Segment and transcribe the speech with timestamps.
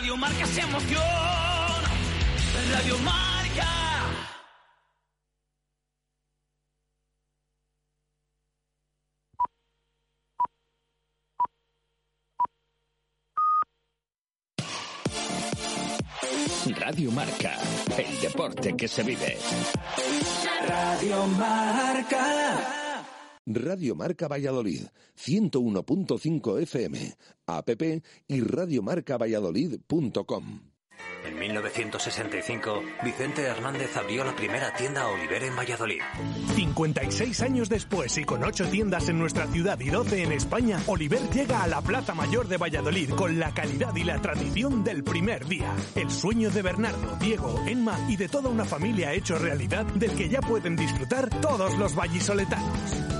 [0.00, 1.02] Radio Marca se emoción.
[2.72, 3.66] Radio Marca.
[16.78, 17.58] Radio Marca,
[17.98, 19.36] el deporte que se vive.
[20.66, 22.79] Radio Marca.
[23.54, 24.86] Radio Marca Valladolid,
[25.16, 27.70] 101.5 FM, app
[28.28, 30.70] y radiomarcavalladolid.com.
[31.24, 36.00] En 1965, Vicente Hernández abrió la primera tienda Oliver en Valladolid.
[36.54, 41.20] 56 años después y con 8 tiendas en nuestra ciudad y 12 en España, Oliver
[41.30, 45.46] llega a la Plaza Mayor de Valladolid con la calidad y la tradición del primer
[45.46, 45.74] día.
[45.94, 50.28] El sueño de Bernardo, Diego, Emma y de toda una familia hecho realidad del que
[50.28, 53.19] ya pueden disfrutar todos los vallisoletanos.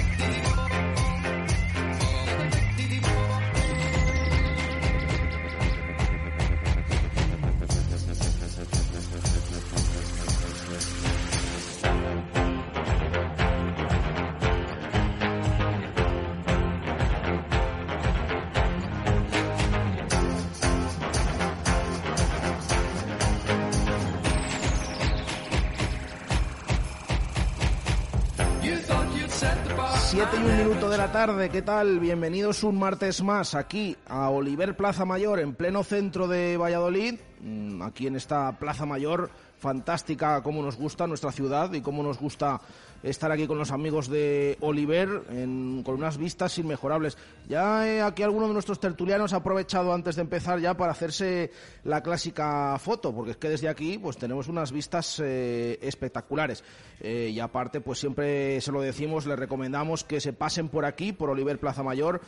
[31.27, 31.99] Tarde, ¿qué tal?
[31.99, 37.83] Bienvenidos un martes más aquí a Oliver Plaza Mayor, en pleno centro de Valladolid, mm,
[37.83, 39.29] aquí en esta Plaza Mayor
[39.61, 42.59] fantástica, como nos gusta nuestra ciudad y cómo nos gusta
[43.03, 47.17] estar aquí con los amigos de Oliver en- con unas vistas inmejorables.
[47.47, 51.51] Ya eh, aquí alguno de nuestros tertulianos ha aprovechado antes de empezar ya para hacerse
[51.83, 56.63] la clásica foto, porque es que desde aquí pues tenemos unas vistas eh, espectaculares.
[56.99, 61.11] Eh, y aparte, pues siempre se lo decimos, les recomendamos que se pasen por aquí,
[61.11, 62.21] por Oliver Plaza Mayor,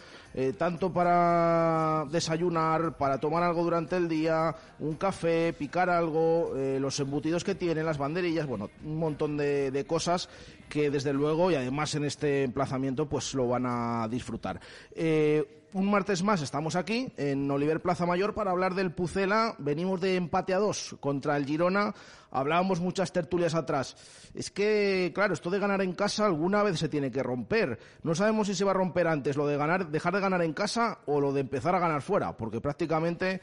[0.57, 7.22] tanto para desayunar, para tomar algo durante el día, un café, picar algo, los embutidos
[7.43, 10.29] que tienen, las banderillas, bueno, un montón de, de cosas
[10.69, 14.59] que desde luego y además en este emplazamiento pues lo van a disfrutar.
[14.93, 19.55] Eh, un martes más estamos aquí en Oliver Plaza Mayor para hablar del Pucela.
[19.57, 21.95] Venimos de empate a dos contra el Girona.
[22.29, 23.95] Hablábamos muchas tertulias atrás.
[24.35, 27.79] Es que, claro, esto de ganar en casa alguna vez se tiene que romper.
[28.03, 30.53] No sabemos si se va a romper antes lo de ganar, dejar de ganar en
[30.53, 33.41] casa o lo de empezar a ganar fuera, porque prácticamente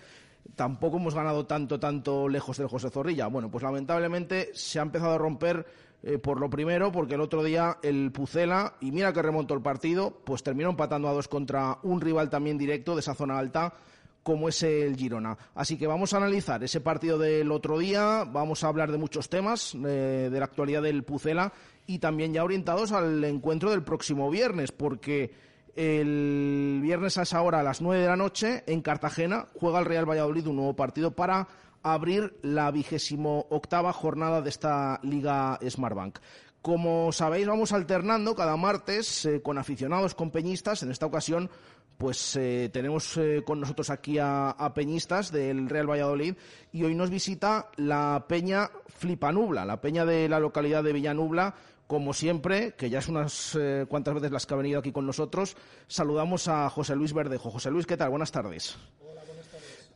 [0.56, 3.26] tampoco hemos ganado tanto, tanto lejos del José Zorrilla.
[3.26, 5.66] Bueno, pues lamentablemente se ha empezado a romper
[6.02, 9.62] eh, por lo primero, porque el otro día el Pucela, y mira que remontó el
[9.62, 13.74] partido, pues terminó empatando a dos contra un rival también directo de esa zona alta
[14.22, 15.36] como es el Girona.
[15.54, 19.28] Así que vamos a analizar ese partido del otro día, vamos a hablar de muchos
[19.28, 21.52] temas, eh, de la actualidad del Pucela
[21.86, 25.32] y también ya orientados al encuentro del próximo viernes, porque
[25.80, 29.86] el viernes a esa hora, a las 9 de la noche, en Cartagena, juega el
[29.86, 31.48] Real Valladolid un nuevo partido para
[31.82, 36.18] abrir la vigésimo octava jornada de esta Liga Smartbank.
[36.60, 40.82] Como sabéis, vamos alternando cada martes eh, con aficionados, con peñistas.
[40.82, 41.48] En esta ocasión,
[41.96, 46.34] pues eh, tenemos eh, con nosotros aquí a, a peñistas del Real Valladolid
[46.72, 51.54] y hoy nos visita la peña Flipanubla, la peña de la localidad de Villanubla.
[51.90, 55.04] Como siempre, que ya es unas eh, cuantas veces las que ha venido aquí con
[55.04, 55.56] nosotros,
[55.88, 57.50] saludamos a José Luis Verdejo.
[57.50, 58.10] José Luis, ¿qué tal?
[58.10, 58.76] Buenas tardes.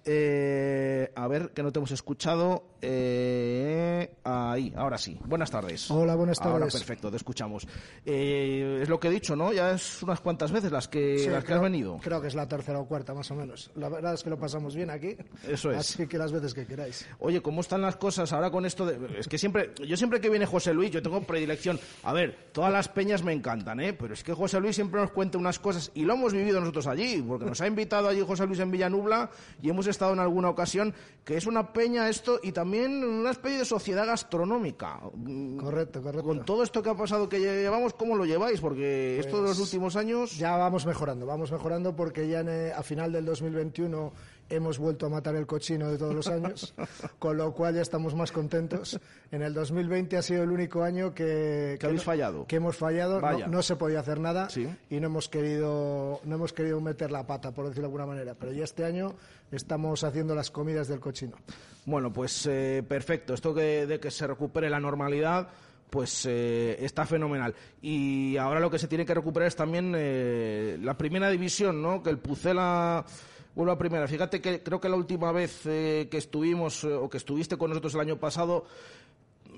[0.04, 2.64] Eh, a ver, que no te hemos escuchado.
[2.82, 3.83] Eh,
[4.24, 5.18] ahí, ahora sí.
[5.24, 5.90] Buenas tardes.
[5.90, 6.74] Hola, buenas Ahora tardes.
[6.74, 7.66] perfecto, te escuchamos.
[8.04, 9.52] Eh, es lo que he dicho, ¿no?
[9.52, 11.98] Ya es unas cuantas veces las que, Sí, las que creo, has venido.
[12.02, 13.70] Creo que es la tercera o cuarta, más o menos.
[13.76, 15.16] La verdad es que lo pasamos bien aquí.
[15.48, 15.78] Eso es.
[15.78, 17.06] Así que las veces que queráis.
[17.18, 19.18] Oye, ¿cómo están las cosas ahora con esto de...
[19.18, 21.78] Es que siempre, yo siempre que viene José Luis, yo tengo predilección.
[22.02, 23.92] A ver, todas las peñas me encantan, ¿eh?
[23.92, 26.86] Pero es que José Luis siempre nos cuenta unas cosas y lo hemos vivido nosotros
[26.86, 29.30] allí, porque nos ha invitado allí José Luis en Villanubla
[29.62, 30.94] y hemos estado en alguna ocasión
[31.24, 34.98] que es una peña esto y también una especie de sociedad gastronómica.
[35.60, 36.26] Correcto, correcto.
[36.26, 38.58] Con todo esto que ha pasado que llevamos, ¿cómo lo lleváis?
[38.60, 40.38] Porque esto de los Pues, últimos años...
[40.38, 44.10] Ya vamos mejorando, vamos mejorando porque ya en, eh, a final del 2021
[44.48, 46.74] hemos vuelto a matar el cochino de todos los años,
[47.18, 48.98] con lo cual ya estamos más contentos.
[49.30, 52.46] En el 2020 ha sido el único año que, Que habéis no- fallado.
[52.46, 54.66] que hemos fallado, no se podía hacer nada Sí.
[54.88, 58.34] y no hemos querido no hemos querido meter la pata, por decirlo de alguna manera.
[58.34, 59.14] Pero ya este año
[59.52, 61.36] estamos haciendo las comidas del cochino.
[61.86, 63.34] Bueno, pues eh, perfecto.
[63.34, 65.48] Esto que, de que se recupere la normalidad,
[65.90, 67.54] pues eh, está fenomenal.
[67.82, 72.02] Y ahora lo que se tiene que recuperar es también eh, la primera división, ¿no?
[72.02, 73.04] Que el Pucela
[73.54, 74.08] vuelva a primera.
[74.08, 77.70] Fíjate que creo que la última vez eh, que estuvimos eh, o que estuviste con
[77.70, 78.64] nosotros el año pasado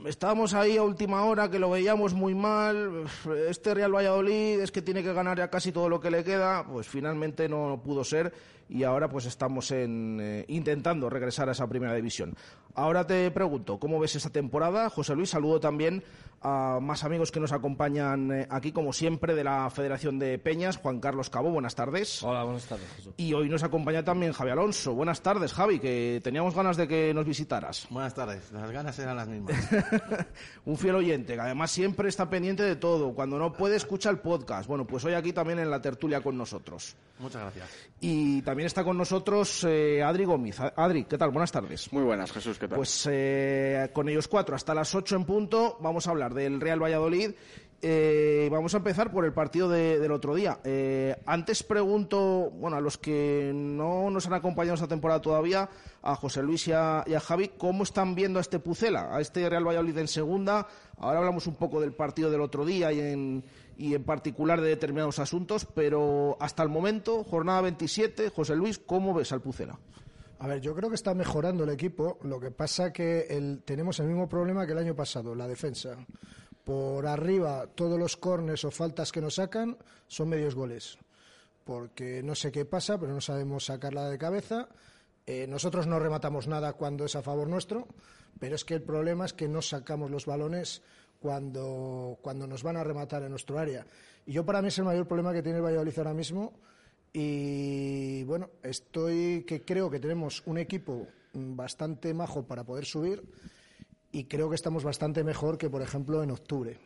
[0.05, 3.05] estábamos ahí a última hora que lo veíamos muy mal.
[3.49, 6.65] Este Real Valladolid es que tiene que ganar ya casi todo lo que le queda.
[6.67, 8.33] Pues finalmente no pudo ser
[8.69, 12.35] y ahora pues estamos en, eh, intentando regresar a esa primera división.
[12.75, 14.91] Ahora te pregunto, ¿cómo ves esta temporada?
[14.91, 16.05] José Luis, saludo también
[16.43, 20.77] a más amigos que nos acompañan eh, aquí, como siempre, de la Federación de Peñas,
[20.77, 22.23] Juan Carlos Cabo, buenas tardes.
[22.23, 23.15] Hola, buenas tardes, Jesús.
[23.17, 24.95] Y hoy nos acompaña también Javi Alonso.
[24.95, 27.87] Buenas tardes, Javi, que teníamos ganas de que nos visitaras.
[27.89, 29.57] Buenas tardes, las ganas eran las mismas.
[30.67, 33.15] Un fiel oyente, que además siempre está pendiente de todo.
[33.15, 34.69] Cuando no puede, escucha el podcast.
[34.69, 36.95] Bueno, pues hoy aquí también en la tertulia con nosotros.
[37.19, 37.71] Muchas gracias.
[38.01, 40.59] Y también está con nosotros eh, Adri Gómez.
[40.61, 41.31] Adri, ¿qué tal?
[41.31, 41.93] Buenas tardes.
[41.93, 42.77] Muy buenas, Jesús, ¿qué tal?
[42.77, 46.83] Pues eh, con ellos cuatro hasta las ocho en punto vamos a hablar del Real
[46.83, 47.33] Valladolid.
[47.83, 50.59] Eh, vamos a empezar por el partido de- del otro día.
[50.65, 55.69] Eh, antes pregunto, bueno, a los que no nos han acompañado esta temporada todavía,
[56.03, 59.21] a José Luis y a, y a Javi, ¿cómo están viendo a este Pucela, a
[59.21, 60.67] este Real Valladolid en segunda?
[60.99, 63.45] Ahora hablamos un poco del partido del otro día y en,
[63.77, 69.13] y en particular de determinados asuntos, pero hasta el momento, jornada 27, José Luis, ¿cómo
[69.13, 69.79] ves al Pucela?
[70.39, 72.19] A ver, yo creo que está mejorando el equipo.
[72.23, 75.97] Lo que pasa que el- tenemos el mismo problema que el año pasado, la defensa.
[76.67, 79.79] Por arriba, todos los cornes o faltas que nos sacan
[80.09, 80.99] son medios goles.
[81.63, 84.67] Porque no sé qué pasa, pero no sabemos sacarla de cabeza.
[85.27, 87.87] Eh, nosotros no rematamos nada cuando es a favor nuestro,
[88.41, 90.83] pero es que el problema es que no sacamos los balones
[91.21, 93.87] cuando, cuando nos van a rematar en nuestro área.
[94.27, 96.53] Y yo para mí es el mayor problema que tiene el Valladolid ahora mismo.
[97.13, 103.23] Y bueno, estoy que creo que tenemos un equipo bastante majo para poder subir
[104.13, 106.79] y creo que estamos bastante mejor que, por ejemplo, en octubre,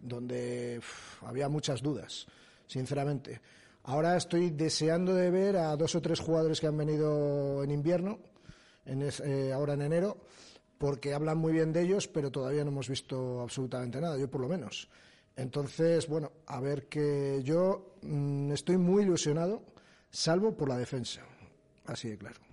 [0.00, 0.80] donde
[1.22, 2.26] había muchas dudas,
[2.66, 3.40] sinceramente.
[3.84, 8.20] Ahora estoy deseando de ver a dos o tres jugadores que han venido en invierno,
[8.86, 10.18] en eh, ahora en enero,
[10.78, 14.40] porque hablan muy bien de ellos, pero todavía no hemos visto absolutamente nada, yo por
[14.40, 14.88] lo menos.
[15.36, 19.62] Entonces, bueno, a ver que yo mm, estoy muy ilusionado,
[20.10, 21.22] salvo por la defensa,
[21.86, 22.51] así de claro.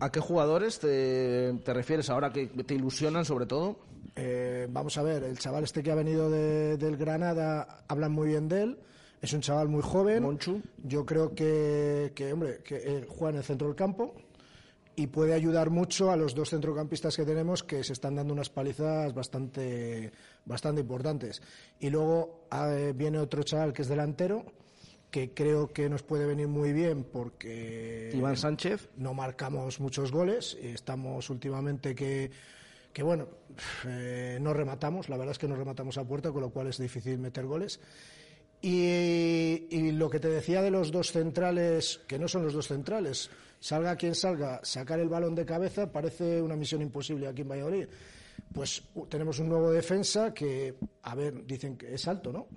[0.00, 3.78] ¿A qué jugadores te, te refieres ahora que te ilusionan sobre todo?
[4.16, 8.28] Eh, vamos a ver, el chaval este que ha venido de- del Granada, hablan muy
[8.28, 8.78] bien de él.
[9.22, 10.22] Es un chaval muy joven.
[10.22, 10.60] Monchu.
[10.82, 14.14] Yo creo que, que, hombre, que eh, juega en el centro del campo
[14.96, 18.50] y puede ayudar mucho a los dos centrocampistas que tenemos que se están dando unas
[18.50, 20.12] palizas bastante,
[20.44, 21.40] bastante importantes.
[21.80, 24.44] Y luego eh, viene otro chaval que es delantero
[25.14, 28.88] que creo que nos puede venir muy bien porque Iván Sánchez.
[28.96, 32.32] no marcamos muchos goles y estamos últimamente que,
[32.92, 33.28] que bueno,
[33.86, 36.78] eh, no rematamos, la verdad es que no rematamos a puerta, con lo cual es
[36.78, 37.78] difícil meter goles.
[38.60, 42.66] Y, y lo que te decía de los dos centrales, que no son los dos
[42.66, 47.50] centrales, salga quien salga, sacar el balón de cabeza parece una misión imposible aquí en
[47.50, 47.86] Valladolid.
[48.52, 52.48] Pues tenemos un nuevo defensa que, a ver, dicen que es alto, ¿no?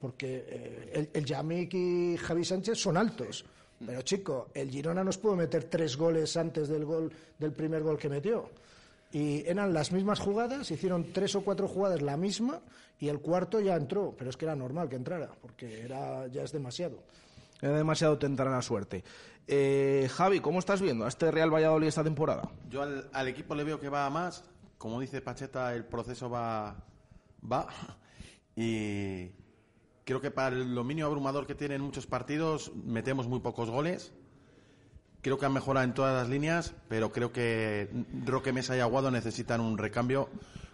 [0.00, 3.44] Porque eh, el, el Yamik y Javi Sánchez son altos.
[3.84, 7.98] Pero chico, el Girona nos pudo meter tres goles antes del gol del primer gol
[7.98, 8.50] que metió.
[9.12, 12.60] Y eran las mismas jugadas, hicieron tres o cuatro jugadas la misma
[12.98, 14.14] y el cuarto ya entró.
[14.16, 17.02] Pero es que era normal que entrara, porque era, ya es demasiado.
[17.60, 19.02] Era demasiado tentar la suerte.
[19.46, 22.50] Eh, Javi, ¿cómo estás viendo a este Real Valladolid esta temporada?
[22.68, 24.44] Yo al, al equipo le veo que va a más.
[24.78, 26.76] Como dice Pacheta, el proceso va.
[27.50, 27.66] va.
[28.56, 29.30] Y
[30.10, 34.12] creo que para el dominio abrumador que tienen muchos partidos, metemos muy pocos goles.
[35.22, 37.88] Creo que han mejorado en todas las líneas, pero creo que
[38.24, 40.28] Roque Mesa y Aguado necesitan un recambio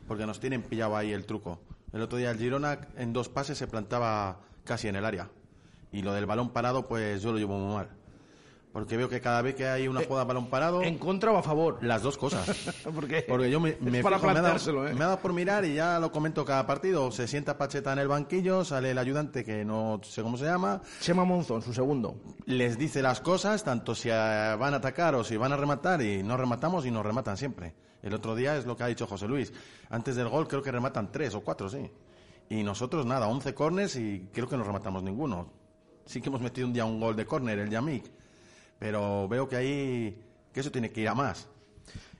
[0.09, 1.61] porque nos tienen pillado ahí el truco.
[1.93, 5.28] El otro día el Girona en dos pases se plantaba casi en el área.
[5.93, 7.90] Y lo del balón parado, pues yo lo llevo muy mal.
[8.76, 11.38] Porque veo que cada vez que hay una jugada de balón parado, ¿En contra o
[11.38, 11.78] a favor?
[11.80, 12.47] las dos cosas.
[12.95, 13.25] ¿Por qué?
[13.26, 14.92] Porque yo me, me para fijo, me, ha dado, ¿eh?
[14.92, 17.11] me ha dado por mirar y ya lo comento cada partido.
[17.11, 20.83] Se sienta Pacheta en el banquillo, sale el ayudante que no sé cómo se llama,
[21.00, 22.21] Chema Monzón, su segundo.
[22.45, 26.02] les dice las cosas, tanto si eh, van a atacar o si van a rematar,
[26.02, 27.73] y no rematamos y nos rematan siempre.
[28.02, 29.54] El otro día es lo que ha dicho José Luis.
[29.88, 31.90] Antes del gol creo que rematan tres o cuatro, sí.
[32.50, 35.50] Y nosotros nada, 11 corners y creo que no rematamos ninguno.
[36.04, 38.25] Sí que hemos metido un día un gol de córner, el Yamik.
[38.78, 41.49] Pero veo que ahí, que eso tiene que ir a más.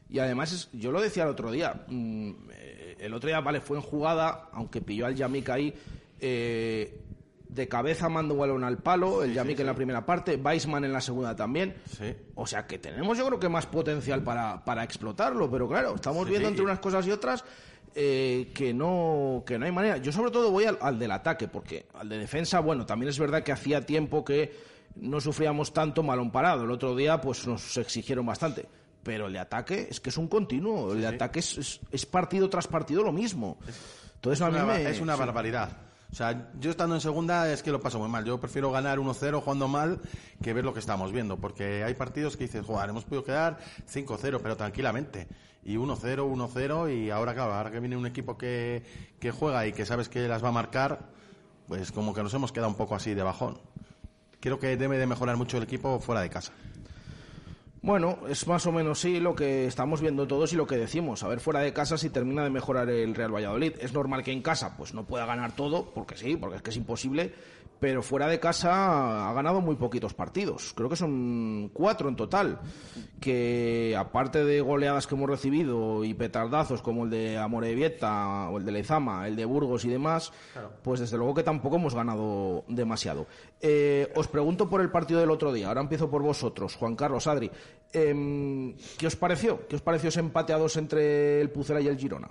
[0.09, 3.61] Y además, es- yo lo decía el otro día, mm, eh, el otro día, vale,
[3.61, 5.75] fue en jugada, aunque pilló al Yamik ahí,
[6.21, 7.01] eh,
[7.49, 10.93] de cabeza manda un balón al palo, el Yamik en la primera parte, Weisman en
[10.93, 11.75] la segunda también.
[11.97, 12.15] Sí.
[12.35, 16.29] O sea que tenemos yo creo que más potencial para, para explotarlo, pero claro, estamos
[16.29, 17.45] viendo entre unas cosas y otras
[17.95, 19.97] eh, que, no, que no hay manera.
[19.99, 23.19] Yo sobre todo voy al, al del ataque, porque al de defensa, bueno, también es
[23.19, 24.53] verdad que hacía tiempo que
[24.97, 26.65] no sufríamos tanto malón parado.
[26.65, 28.67] El otro día pues nos exigieron bastante.
[29.03, 30.93] Pero el de ataque es que es un continuo.
[30.93, 33.57] El de ataque es, es- es partido tras partido lo mismo.
[34.17, 35.21] Entonces a es mí una, me- es una sí.
[35.21, 35.71] barbaridad.
[36.11, 38.25] O sea, yo estando en segunda es que lo paso muy mal.
[38.25, 40.01] Yo prefiero ganar 1-0 jugando mal
[40.43, 41.37] que ver lo que estamos viendo.
[41.37, 43.59] Porque hay partidos que dices, joder, hemos podido quedar
[43.93, 45.27] 5-0, pero tranquilamente.
[45.65, 48.85] Y 1-0, 1-0, y ahora, claro, ahora que viene un equipo que,
[49.19, 51.11] que juega y que sabes que las va a marcar,
[51.67, 53.59] pues como que nos hemos quedado un poco así de bajón.
[54.47, 56.53] Creo que debe de mejorar mucho el equipo fuera de casa.
[57.83, 61.25] Bueno, es más o menos sí lo que estamos viendo todos y lo que decimos.
[61.25, 63.73] A ver fuera de casa si termina de mejorar el Real Valladolid.
[63.81, 66.71] Es normal que en casa pues no pueda ganar todo, porque sí, porque es que
[66.71, 67.35] es imposible.
[67.79, 70.73] Pero fuera de casa ha ganado muy poquitos partidos.
[70.75, 72.61] Creo que son cuatro en total.
[73.21, 78.65] Que aparte de goleadas que hemos recibido y petardazos como el de Amorebieta o el
[78.65, 80.33] de Lezama, el de Burgos y demás,
[80.83, 83.27] pues desde luego que tampoco hemos ganado demasiado.
[83.61, 85.69] Eh, os pregunto por el partido del otro día.
[85.69, 87.51] Ahora empiezo por vosotros, Juan Carlos, Adri.
[87.93, 89.67] Em, ¿Qué os pareció?
[89.69, 92.29] ¿Qué os pareció ese empate a dos entre el Pucela y el Girona?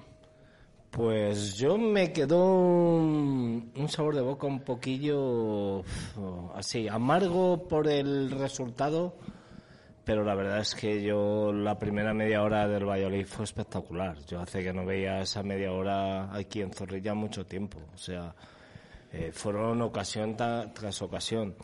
[0.96, 5.84] Pues yo me quedó un, sabor de boca un poquillo
[6.56, 9.18] así, amargo por el resultado,
[10.06, 14.16] pero la verdad es que yo la primera media hora del Valladolid fue espectacular.
[14.26, 17.78] Yo hace que no veía esa media hora aquí en Zorrilla mucho tiempo.
[17.94, 18.34] O sea,
[19.12, 21.56] eh, fueron ocasión tras ocasión.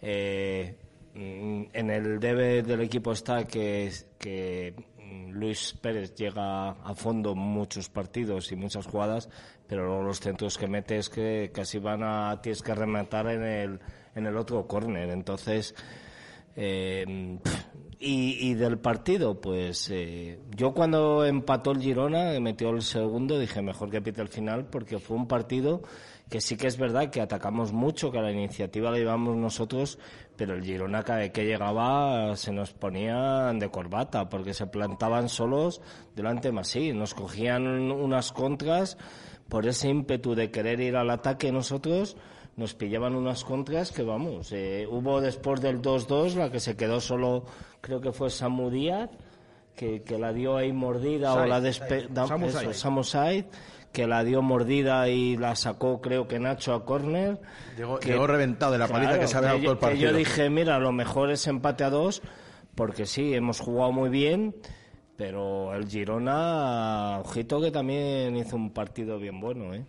[0.00, 0.78] Eh,
[1.14, 3.92] mm, en el debe del equipo está que,
[5.32, 9.28] Luis Pérez llega a fondo muchos partidos y muchas jugadas,
[9.66, 13.80] pero luego los centros que metes que casi van a tienes que rematar en el
[14.14, 15.10] en el otro córner.
[15.10, 15.74] Entonces
[16.56, 17.38] eh,
[18.00, 23.90] y, del partido, pues eh, yo cuando empató el Girona, metió el segundo, dije mejor
[23.90, 25.82] que pite el final porque fue un partido
[26.28, 29.98] que sí que es verdad que atacamos mucho, que la iniciativa la llevamos nosotros,
[30.36, 35.28] pero el Girona cada vez que llegaba se nos ponían de corbata porque se plantaban
[35.28, 35.80] solos
[36.14, 38.98] delante más sí, nos cogían unas contras
[39.48, 42.16] por ese ímpetu de querer ir al ataque nosotros
[42.56, 47.00] nos pillaban unas contras que vamos, eh, hubo después del 2-2 la que se quedó
[47.00, 47.44] solo,
[47.80, 49.10] creo que fue Samu Díaz,
[49.78, 53.44] que, que la dio ahí mordida o la despe da- eso, Said,
[53.92, 57.38] que la dio mordida y la sacó creo que Nacho a córner.
[57.76, 59.86] Llegó, Que- llegó reventado de la paliza Claro, que se había dado todo el que
[59.86, 60.10] partido.
[60.10, 62.20] yo dije, mira, lo mejor es empate a dos,
[62.74, 64.54] porque sí, hemos jugado muy bien,
[65.16, 69.84] pero el Girona, ojito que también hizo un partido bien bueno, ¿eh?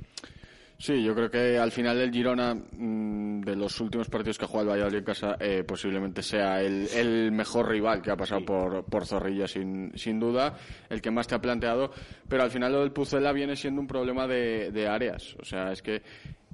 [0.82, 4.48] Sí, yo creo que al final el Girona, mm, de los últimos partidos que ha
[4.48, 8.46] jugado el Valladolid en casa, eh, posiblemente sea el, el mejor rival que ha pasado
[8.46, 10.58] por, por Zorrilla, sin, sin duda,
[10.90, 11.92] el que más te ha planteado.
[12.30, 15.36] Pero al final lo del Pucela viene siendo un problema de, de áreas.
[15.42, 16.02] O sea, es que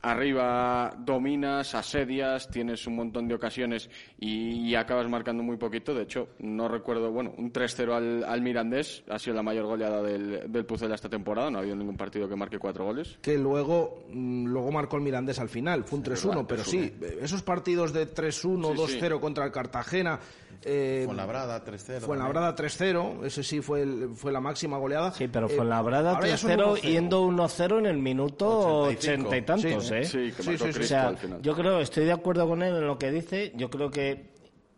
[0.06, 5.94] arriba dominas, asedias, tienes un montón de ocasiones y, y acabas marcando muy poquito.
[5.94, 10.02] De hecho, no recuerdo, bueno, un 3-0 al, al Mirandés ha sido la mayor goleada
[10.02, 11.50] del, del Pucela esta temporada.
[11.50, 13.18] No ha habido ningún partido que marque cuatro goles.
[13.22, 17.42] que luego mm, luego marcó el Mirandés al final, fue un 3-1, pero sí, esos
[17.42, 20.20] partidos de 3-1, Sí, 2-0 contra el Cartagena,
[20.64, 22.00] eh, Fuenlabrada, 3-0.
[22.02, 25.12] Fuenlabrada 3-0, ese sí fue, el- fue la máxima goleada.
[25.12, 26.82] Sí, pero Eh, fue la Brada ahora ya son 3-0 1-0.
[26.82, 28.48] yendo 1-0 en el minuto
[28.88, 29.30] 85.
[29.30, 30.06] 80 y tantos, Sí, ¿eh?
[30.06, 30.64] Sí, que Sí, marcó sí, sí.
[30.64, 31.42] O Cristo sea, al final.
[31.42, 33.52] yo creo, estoy de acuerdo con él en lo que dice.
[33.56, 34.34] Yo creo que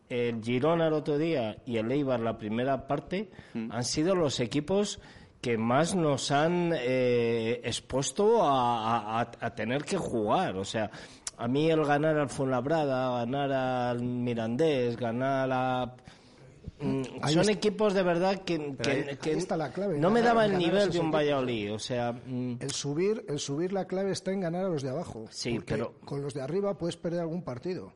[0.09, 3.71] el Girona el otro día y el Eibar la primera parte Mm.
[3.71, 4.99] han sido los equipos
[5.41, 10.55] que más nos han eh, expuesto a, a- a tener que jugar.
[10.57, 10.89] O sea,
[11.37, 15.93] a mí el ganar al Fuenlabrada, ganar al Mirandés, ganar a...
[16.79, 20.21] Mm, Ahí son equipos de verdad que, que- que ahí está la clave, no me
[20.21, 21.09] daba el nivel de un.
[21.11, 21.73] Valladolid.
[21.73, 24.89] O sea, mm, El subir, el subir la clave está en ganar a los de
[24.89, 25.25] abajo.
[25.31, 27.93] Sí, porque pero- con los de arriba puedes perder algún partido.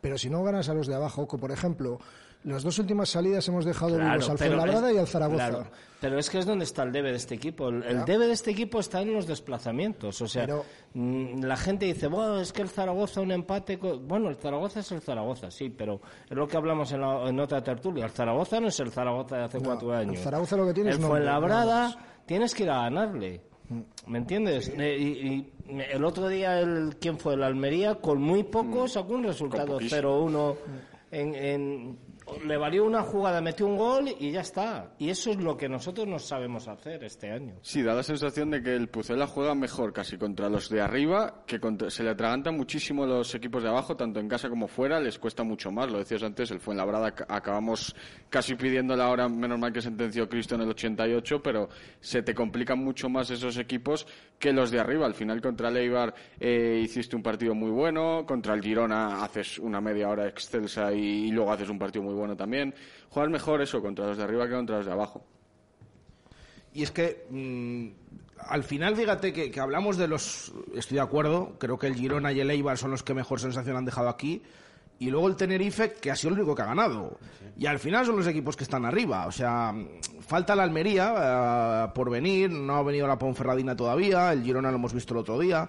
[0.00, 1.98] Pero si no ganas a los de abajo, como por ejemplo,
[2.44, 5.48] las dos últimas salidas hemos dejado Claro, vivos al Fuenlabrada y al Zaragoza.
[5.48, 5.66] claro,
[6.00, 7.68] pero es que es donde está el debe de este equipo.
[7.68, 10.20] El, el debe de este equipo está en los desplazamientos.
[10.20, 13.78] O sea, Pero- mm, la gente dice, bueno, es que el Zaragoza un empate.
[13.78, 13.98] co-".
[14.00, 17.38] Bueno, el Zaragoza es el Zaragoza, sí, pero es lo que hablamos en, la- en
[17.38, 18.04] otra tertulia.
[18.06, 20.20] El Zaragoza no es el Zaragoza de hace No, cuatro el años.
[20.20, 21.96] Zaragoza lo que tiene el es Fuenlabrada
[22.26, 23.40] tienes que ir a ganarle.
[24.06, 24.70] ¿Me entiendes?
[24.76, 25.06] Eh, y,
[25.70, 27.34] y el otro día, el, ¿quién fue?
[27.34, 30.28] El Almería, con muy poco sacó un resultado poquísimo.
[30.28, 30.56] 0-1
[31.12, 31.98] en, en,
[32.44, 34.92] le valió una jugada, metió un gol y ya está.
[34.98, 37.54] Y eso es lo que nosotros no sabemos hacer este año.
[37.62, 41.42] Sí, da la sensación de que el Pucela juega mejor casi contra los de arriba,
[41.46, 45.00] que contra- se le atragantan muchísimo los equipos de abajo, tanto en casa como fuera,
[45.00, 45.90] les cuesta mucho más.
[45.90, 47.94] Lo decías antes, el Fuenlabrada ac- acabamos
[48.30, 51.68] casi pidiéndole ahora, menos mal que sentenció Cristo en el 88, pero
[52.00, 54.06] se te complican mucho más esos equipos
[54.38, 55.06] que los de arriba.
[55.06, 59.58] Al final contra el Eibar eh, hiciste un partido muy bueno, contra el Girona haces
[59.58, 62.74] una media hora excelsa y, y luego haces un partido muy bueno también.
[63.10, 65.24] Juegas mejor eso contra los de arriba que contra los de abajo.
[66.74, 67.88] Y es que mm,
[68.38, 70.52] al final, fíjate que, que hablamos de los.
[70.74, 73.76] Estoy de acuerdo, creo que el Girona y el Eibar son los que mejor sensación
[73.76, 74.42] han dejado aquí.
[74.98, 77.18] Y luego el Tenerife, que ha sido el único que ha ganado.
[77.58, 79.26] Y al final son los equipos que están arriba.
[79.26, 79.74] O sea,
[80.20, 84.76] falta la Almería eh, por venir, no ha venido la Ponferradina todavía, el Girona lo
[84.76, 85.68] hemos visto el otro día.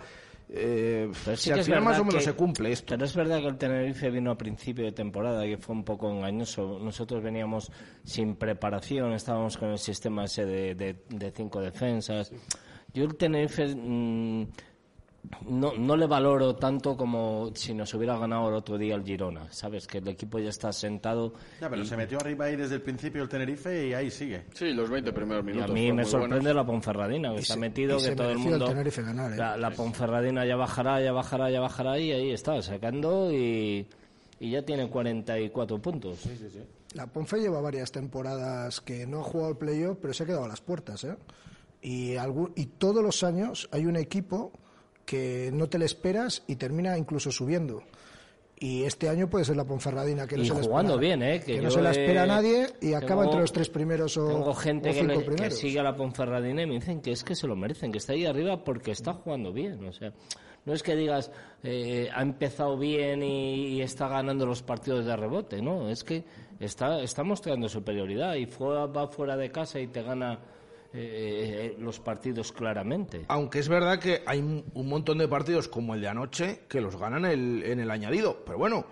[0.49, 2.93] Eh, sí si al final más o menos que- se cumple esto.
[2.93, 6.11] Pero es verdad que el Tenerife vino a principio de temporada, que fue un poco
[6.11, 6.79] engañoso.
[6.79, 7.71] Nosotros veníamos
[8.03, 12.31] sin preparación, estábamos con el sistema ese de, de- de cinco defensas.
[12.93, 14.47] Yo el Tenerife mm,
[15.49, 19.51] no, no le valoro tanto como si nos hubiera ganado el otro día el Girona.
[19.51, 21.33] Sabes que el equipo ya está sentado.
[21.61, 24.45] Ya, pero y- se metió arriba ahí desde el principio el Tenerife y ahí sigue.
[24.53, 25.69] Sí, los 20 primeros y minutos.
[25.69, 26.55] a mí me sorprende buenos.
[26.55, 28.67] la Ponferradina, que Y se ha se- metido, y que se todo el el mundo...
[28.67, 29.37] Tenerife ganar, ¿eh?
[29.37, 33.87] La, la Ponferradina ya bajará, ya bajará, ya bajará y ahí está, sacando y,
[34.39, 36.19] y ya tiene 44 puntos.
[36.95, 40.43] La Ponfe lleva varias temporadas que no ha jugado el playoff, pero se ha quedado
[40.43, 41.15] a las puertas, ¿eh?
[41.81, 44.51] Y, algún- y todos los años hay un equipo
[45.05, 47.83] que no te le esperas y termina incluso subiendo.
[48.59, 51.23] Y este año puede ser la Ponferradina, que no Y se la jugando espera, bien,
[51.23, 51.41] ¿eh?
[51.41, 54.45] Que no se la espera nadie y tengo- acaba entre los tres primeros o, Tengo
[54.51, 55.57] o gente que, le- que primeros.
[55.57, 58.13] sigue a la Ponferradina y me dicen que es que se lo merecen, que está
[58.13, 59.83] ahí arriba porque está jugando bien.
[59.85, 60.13] O sea,
[60.65, 61.29] no es que digas
[61.63, 66.23] eh, ha empezado bien y, y está ganando los partidos de rebote, no, es que
[66.61, 70.39] está, está mostrando superioridad y fuera, va fuera de casa y te gana
[70.93, 73.25] eh, eh, los partidos claramente.
[73.27, 76.95] Aunque es verdad que hay un montón de partidos como el de anoche que los
[76.97, 78.43] ganan el- en el añadido.
[78.45, 78.85] Pero bueno,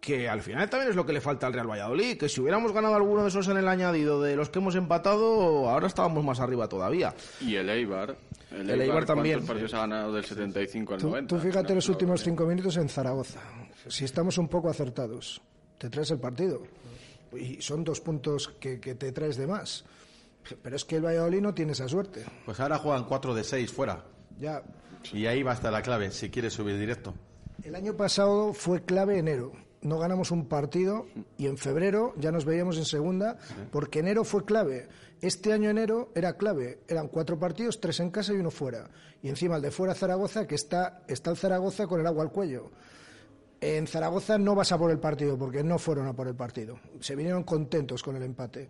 [0.00, 2.16] que al final también es lo que le falta al Real Valladolid.
[2.18, 5.68] Que si hubiéramos ganado alguno de esos en el añadido de los que hemos empatado,
[5.68, 7.14] ahora estábamos más arriba todavía.
[7.40, 8.16] Y el Eibar.
[8.50, 9.36] El, El Eibar también.
[9.40, 11.36] ¿Cuántos partidos ha ganado del 75 al Tú, 90?
[11.36, 13.40] tú fíjate los últimos cinco minutos en Zaragoza.
[13.88, 15.40] Si estamos un poco acertados,
[15.78, 16.62] te traes el partido.
[17.36, 19.84] Y son dos puntos que, que te traes de más.
[20.62, 22.24] Pero es que el Valladolid no tiene esa suerte.
[22.44, 24.04] Pues ahora juegan 4 de 6 fuera.
[24.38, 24.62] Ya,
[25.12, 27.14] Y ahí va a estar la clave, si quieres subir directo.
[27.64, 29.52] el año pasado fue clave enero.
[29.80, 33.38] No ganamos un partido y en febrero ya nos veíamos en segunda
[33.70, 34.88] porque enero fue clave.
[35.20, 36.80] Este año enero era clave.
[36.88, 38.90] Eran cuatro partidos, tres en casa y uno fuera.
[39.22, 42.32] Y encima el de fuera Zaragoza, que está, está el Zaragoza con el agua al
[42.32, 42.70] cuello.
[43.60, 46.78] En Zaragoza no vas a por el partido porque no fueron a por el partido.
[47.00, 48.68] Se vinieron contentos con el empate.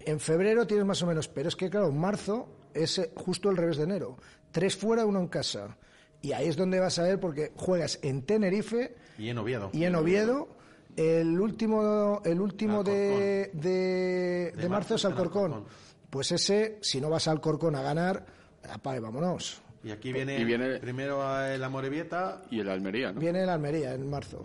[0.00, 3.48] En febrero tienes más o menos, pero es que claro, en marzo es eh, justo
[3.50, 4.18] el revés de enero.
[4.50, 5.78] Tres fuera, uno en casa.
[6.20, 9.70] Y ahí es donde vas a ver porque juegas en Tenerife Y en Oviedo.
[9.72, 10.48] y en Oviedo.
[10.96, 15.64] El último, el último de, de, de marzo es Alcorcón.
[16.10, 18.26] Pues ese, si no vas al Alcorcón a ganar,
[18.68, 19.62] apague, vámonos.
[19.84, 22.42] Y aquí viene, Y viene- primero el Amorebieta.
[22.50, 23.20] Y el Almería, ¿no?
[23.20, 24.44] Viene el Almería en marzo.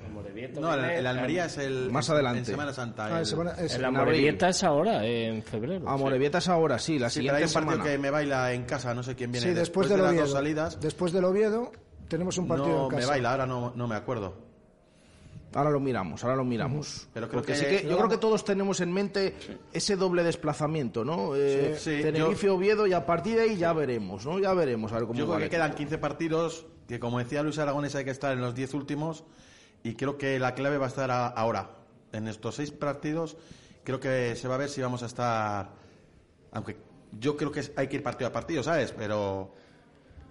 [0.59, 1.89] No, el, el Almería es el.
[1.91, 2.39] Más en- adelante.
[2.39, 3.07] En Semana Santa.
[3.07, 5.89] Ah, el- semana- es- El Amorebieta es ahora, en febrero.
[5.89, 7.91] A Morevieta es ahora, sí, la Sí, pero hay siguiente un partido semana.
[7.91, 9.47] que me baila en casa, no sé quién viene.
[9.47, 10.25] Sí, después, del de las Oviedo.
[10.25, 11.71] dos salidas, Después del Oviedo
[12.07, 13.01] tenemos un partido no en casa.
[13.01, 14.52] me baila, ahora no, no me acuerdo.
[15.53, 17.07] Ahora lo miramos, ahora lo miramos.
[17.13, 19.35] Pero creo Porque que- sí que- yo creo que todos tenemos en mente
[19.71, 21.35] ese doble desplazamiento, ¿no?
[21.35, 24.39] Eh, Sí, Tenerife, Oviedo y a partir de ahí ya veremos, ¿no?
[24.39, 25.77] Ya veremos a ver cómo Yo creo que quedan equipo.
[25.89, 29.23] 15 partidos, que como decía Luis Aragones hay que estar en los 10 últimos
[29.83, 31.71] y creo que la clave va a estar a- ahora.
[32.11, 33.37] En estos 6 partidos
[33.83, 35.69] creo que se va a ver si vamos a estar...
[36.51, 36.77] Aunque
[37.19, 38.91] yo creo que hay que ir partido a partido, ¿sabes?
[38.91, 39.53] Pero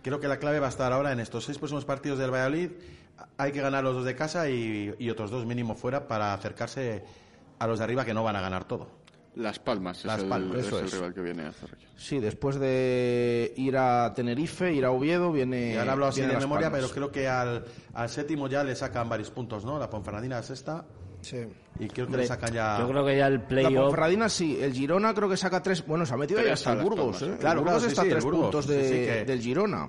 [0.03, 2.71] creo que la clave va a estar ahora en estos 6 próximos partidos del Valladolid.
[3.39, 7.03] Hay que ganar los dos de casa y, y otros dos mínimo fuera para acercarse
[7.59, 8.89] a los de arriba que no van a ganar todo.
[9.35, 10.93] Las Palmas Las es, el, Palmas, es eso el es.
[10.93, 11.89] rival que viene a Zorrilla.
[11.97, 15.73] Sí, después de ir a Tenerife, ir a Oviedo, viene.
[15.73, 16.91] Y ahora hablo así de memoria, Palmas.
[16.91, 19.79] pero creo que al, al séptimo ya le sacan varios puntos, ¿no?
[19.79, 20.85] La Ponferradina es sexta
[21.23, 21.37] Sí.
[21.79, 22.79] y creo que Hombre, le sacan ya...
[22.81, 23.85] Yo creo que ya el La playoff.
[23.85, 25.87] Ponferradina sí, el Girona creo que saca tres.
[25.87, 27.37] Bueno, se ha metido ahí Tres hasta el Burgos, Palmas.
[27.37, 27.41] ¿eh?
[27.41, 29.25] Claro, el Burgos sí, está a sí, el tres Burgos, puntos sí, de- sí, que-
[29.25, 29.89] del Girona.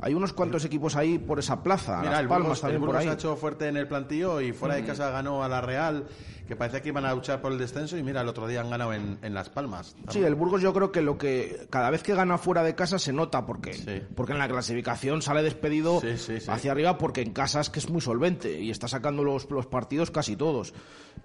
[0.00, 1.98] Hay unos cuantos equipos ahí por esa plaza.
[2.00, 3.08] Mira, Las el Palmas Burgos, el también por Burgos ahí.
[3.08, 6.04] ha hecho fuerte en el plantillo y fuera de casa ganó a la Real,
[6.48, 8.70] que parecía que iban a luchar por el descenso y mira, el otro día han
[8.70, 9.94] ganado en, en Las Palmas.
[10.10, 12.98] Sí, el Burgos yo creo que lo que cada vez que gana fuera de casa
[12.98, 14.02] se nota porque Sí.
[14.16, 16.50] porque en la clasificación sale despedido Sí, sí, sí.
[16.50, 19.66] hacia arriba porque en casa es que es muy solvente y está sacando los, los
[19.66, 20.74] partidos casi todos.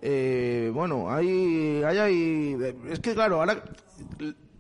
[0.02, 2.58] eh, bueno, hay, hay, hay,
[2.90, 3.64] es que claro, ahora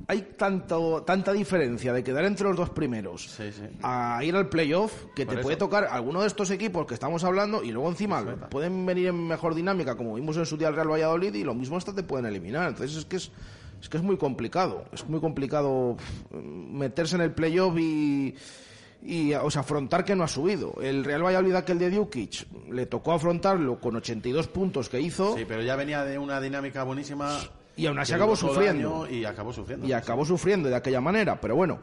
[0.08, 3.64] hay tanto, tanta diferencia de quedar entre los dos primeros Sí, sí.
[3.84, 5.44] a ir al playoff que Por te eso.
[5.46, 9.28] puede tocar alguno de estos equipos que estamos hablando y luego encima pueden venir en
[9.28, 12.04] mejor dinámica como vimos en su día el Real Valladolid y lo mismo hasta te
[12.04, 12.70] pueden eliminar.
[12.70, 13.32] Entonces es que es,
[13.82, 18.36] es que es muy complicado, es muy complicado pf, meterse en el playoff y
[19.02, 20.74] y o sea, afrontar que no ha subido.
[20.82, 25.46] El Real Valladolid aquel de Djukic le tocó afrontarlo con 82 puntos que hizo Sí,
[25.48, 27.38] pero ya venía de una dinámica buenísima.
[27.80, 29.08] Y aún así acabó sufriendo.
[29.10, 29.88] Y acabó sufriendo.
[29.88, 31.80] y acabó sufriendo de aquella manera, pero bueno,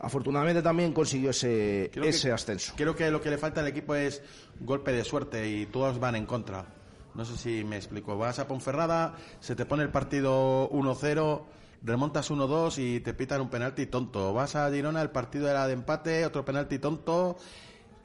[0.00, 2.72] afortunadamente también consiguió ese, Creo que- ese ascenso.
[2.76, 4.22] Creo que lo que le falta al equipo es
[4.60, 6.66] golpe de suerte y todos van en contra.
[7.14, 8.18] No sé si me explico.
[8.18, 11.46] Vas a Ponferrada, se te pone el partido 1-0,
[11.82, 14.34] remontas 1-2 y te pitan un penalti tonto.
[14.34, 17.36] Vas a Girona, el partido era de empate, otro penalti tonto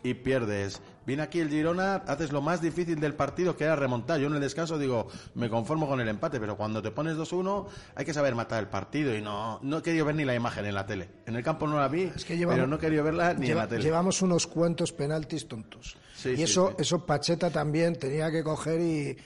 [0.04, 0.82] y pierdes.
[1.06, 4.20] Viene aquí el Girona, haces lo más difícil del partido que era remontar.
[4.20, 7.66] Yo en el descanso digo, me conformo con el empate, pero cuando te pones 2-1
[7.96, 10.66] hay que saber matar el partido y no no he querido ver ni la imagen
[10.66, 11.10] en la tele.
[11.26, 13.48] En el campo no la vi, Es que llevamos- pero no he querido verla ni
[13.48, 13.84] Lleva- en la tele.
[13.84, 15.98] Llevamos unos cuantos penaltis tontos.
[16.16, 16.76] Sí, y sí, eso, sí.
[16.84, 19.18] eso Pacheta también tenía que coger y,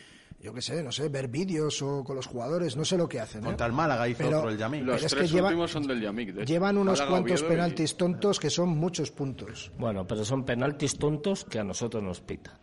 [0.45, 3.19] yo qué sé, no sé, ver vídeos o con los jugadores, no sé lo que
[3.19, 3.41] hacen.
[3.41, 3.45] ¿eh?
[3.45, 4.85] Contra el Málaga hizo Pero- otro el Yamil.
[4.85, 6.33] Los Pero es tres que lleva- últimos son del Yamik.
[6.33, 6.45] de.
[6.45, 9.71] Llevan unos Málaga, cuantos Oviedo y- penaltis tontos que son muchos puntos.
[9.77, 12.53] Bueno, pero son penaltis tontos que a nosotros nos pitan.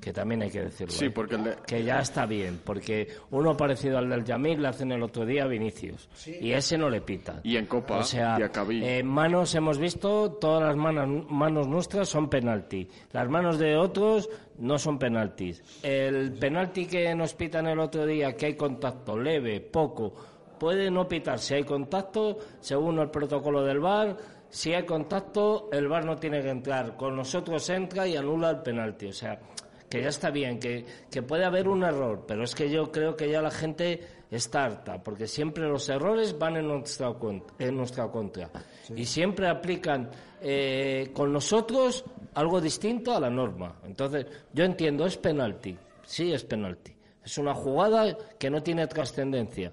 [0.00, 0.92] Que también hay que decirlo.
[0.92, 1.10] Sí, ¿eh?
[1.10, 4.92] porque el de- Que ya está bien, porque uno parecido al del Yamil le hacen
[4.92, 6.08] el otro día a Vinicius.
[6.26, 7.40] Y ese no le pitan.
[7.42, 8.50] Y en Copa, O sea, y a
[8.98, 12.86] en manos hemos visto, todas las manos, manos nuestras son penalti.
[13.12, 14.28] Las manos de otros
[14.58, 15.62] no son penaltis.
[15.82, 20.12] El penalti que nos pitan el otro día, que hay contacto leve, poco,
[20.58, 24.16] puede no pitar si hay contacto, según el protocolo del VAR.
[24.50, 26.96] Si hay contacto, el VAR no tiene que entrar.
[26.96, 29.06] Con nosotros entra y anula el penalti.
[29.06, 29.40] O sea,
[29.94, 33.14] que ya está bien, que, que puede haber un error, pero es que yo creo
[33.14, 37.14] que ya la gente está harta, porque siempre los errores van en nuestra,
[37.60, 38.50] en nuestra contra.
[38.96, 42.04] Y siempre aplican eh, con nosotros
[42.34, 43.76] algo distinto a la norma.
[43.84, 46.92] Entonces, yo entiendo, es penalti, sí es penalti.
[47.24, 49.70] Es una jugada que no tiene trascendencia.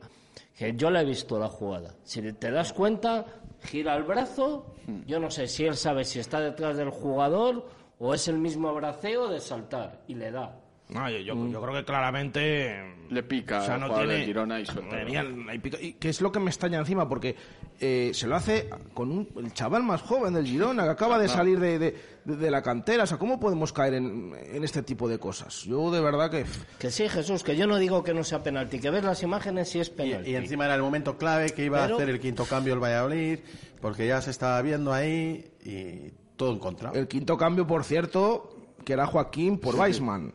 [0.55, 1.95] Que yo la he visto la jugada.
[2.03, 3.25] Si te das cuenta,
[3.63, 4.67] gira el brazo.
[5.07, 8.73] Yo no sé si él sabe si está detrás del jugador o es el mismo
[8.73, 10.57] braceo de saltar y le da.
[10.89, 15.59] No, yo, yo- yo creo que claramente Le pica o sea, no tiene- Girona y
[15.59, 17.35] pica- y que es lo que me extraña encima, porque
[17.79, 21.29] eh, se lo hace con un, el chaval más joven del Girona, que acaba de
[21.29, 23.03] salir de, de- de- de la cantera.
[23.03, 25.63] O sea, ¿cómo podemos caer en, en este tipo de cosas?
[25.63, 26.45] Yo de verdad que...
[26.77, 29.73] Que sí, Jesús, que yo no digo que no sea penalti, que ves las imágenes
[29.75, 30.31] y es Y, penalti.
[30.31, 32.79] y encima era el momento clave que iba Pero- a hacer el quinto cambio el
[32.83, 33.39] Valladolid,
[33.79, 36.11] porque ya se estaba viendo ahí y
[36.41, 36.91] todo en contra.
[36.93, 38.49] El quinto cambio, por cierto,
[38.83, 40.33] que era Joaquín por Weisman.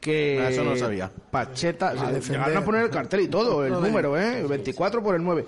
[0.00, 1.10] Que Ah, eso no lo sabía.
[1.30, 4.40] Pacheta, llegaron a poner el cartel y todo, el número, ¿eh?
[4.40, 5.46] El 24 por el 9.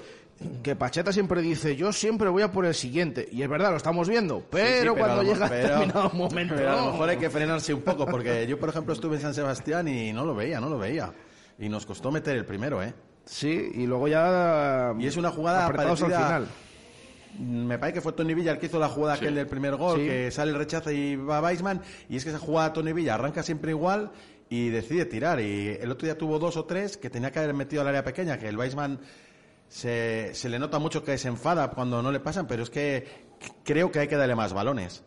[0.63, 3.27] Que Pacheta siempre dice, yo siempre voy a por el siguiente.
[3.33, 4.43] Y es verdad, lo estamos viendo.
[4.51, 6.55] Pero, Sí, sí, pero cuando llega mejor- determinado pero- momento...
[6.57, 9.23] pero a lo mejor hay que frenarse un poco, porque yo, por ejemplo, estuve en
[9.23, 11.13] San Sebastián y no lo veía, no lo veía.
[11.59, 12.93] Y nos costó meter el primero, ¿eh?
[13.25, 14.93] Sí, y luego ya...
[14.99, 16.47] Y es una jugada apretados al parecida- final.
[17.39, 20.01] Me parece que fue Tony Villa el que hizo la jugada aquel del primer gol,
[20.01, 20.07] Sí.
[20.07, 23.43] que sale el rechazo y va Weisman, y es que esa jugada Tony Villa arranca
[23.43, 24.11] siempre igual
[24.51, 25.41] y decide tirar.
[25.41, 28.05] Y el otro día tuvo dos o tres que tenía que haber metido al área
[28.05, 29.01] pequeña, que el Weisman
[29.69, 33.07] se, se le nota mucho que se enfada cuando no le pasan, pero es que
[33.65, 35.03] creo que hay que darle más balones.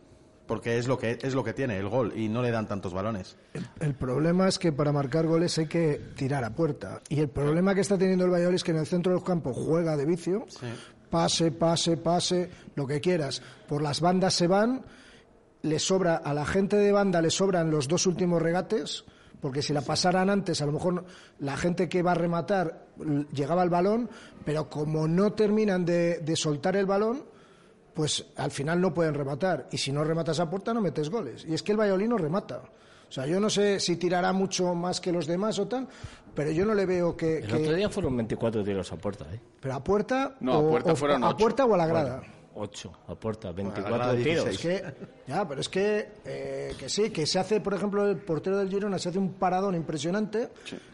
[0.48, 2.94] Porque es lo que es lo que tiene el gol y no le dan tantos
[2.94, 3.36] balones.
[3.80, 7.02] El problema es que para marcar goles hay que tirar a puerta.
[7.10, 9.54] Y el problema que está teniendo el Valladolid es que en el centro del campo
[9.56, 10.46] juega de vicio.
[11.10, 13.42] Pase, pase, pase, lo que quieras.
[13.68, 14.84] Por las bandas se van.
[15.62, 19.04] Le sobra, a la gente de banda le sobran los dos últimos regates.
[19.42, 21.06] Porque si la pasaran antes, a lo mejor
[21.40, 22.88] la gente que va a rematar
[23.32, 24.10] llegaba al balón,
[24.44, 27.26] pero como no terminan de, de soltar el balón,
[27.94, 29.68] pues al final no pueden rematar.
[29.72, 31.46] Y si no rematas a puerta, no metes goles.
[31.48, 32.62] Y es que el Valladolid no remata.
[33.08, 35.88] O sea, yo no sé si tirará mucho más que los demás o tal,
[36.36, 37.38] pero yo no le veo que...
[37.40, 39.40] El que- otro día fueron 24 tiros a puerta, ¿eh?
[39.60, 42.22] Pero a puerta, No, a o, puerta o- fueron a puerta o a la grada.
[42.58, 44.46] 8 a puerta, a la 24 grada tiros.
[44.46, 44.56] 16.
[44.56, 48.18] Es que, ya, pero es que, eh, que sí, que se hace, por ejemplo, el
[48.18, 50.50] portero del Girona se hace un paradón impresionante,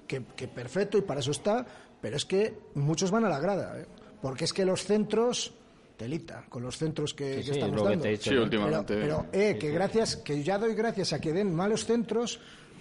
[0.07, 1.63] que, que perfecto y para eso está,
[2.01, 3.85] pero es que muchos van a la grada, ¿eh?
[4.23, 5.53] porque es que los centros,
[5.97, 8.03] telita, con los centros que, Sí, que sí, estamos lo que dando.
[8.03, 8.41] te he dicho, Sí, ¿no?
[8.43, 8.95] últimamente.
[8.95, 12.39] Pero, pero, eh, que gracias, que ya doy gracias a que den malos centros,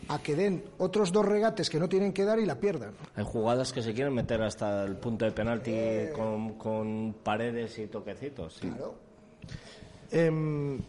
[0.08, 2.94] a que den otros dos regates que no tienen que dar y la pierdan.
[3.14, 5.72] Hay jugadas que se quieren meter hasta el punto de penalti
[6.14, 8.54] con, con paredes y toquecitos.
[8.54, 8.72] sí.
[10.12, 10.80] Em,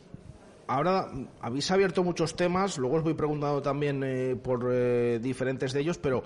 [0.66, 1.12] ahora
[1.42, 5.98] habéis abierto muchos temas, luego os voy preguntando también eh, por eh, diferentes de ellos,
[6.00, 6.24] pero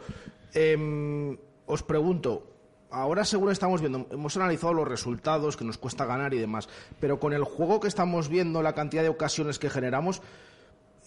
[0.53, 2.47] em, os pregunto,
[2.91, 7.19] ahora según estamos viendo, hemos analizado los resultados, que nos cuesta ganar y demás, pero
[7.19, 10.21] con el juego que estamos viendo, la cantidad de ocasiones que generamos,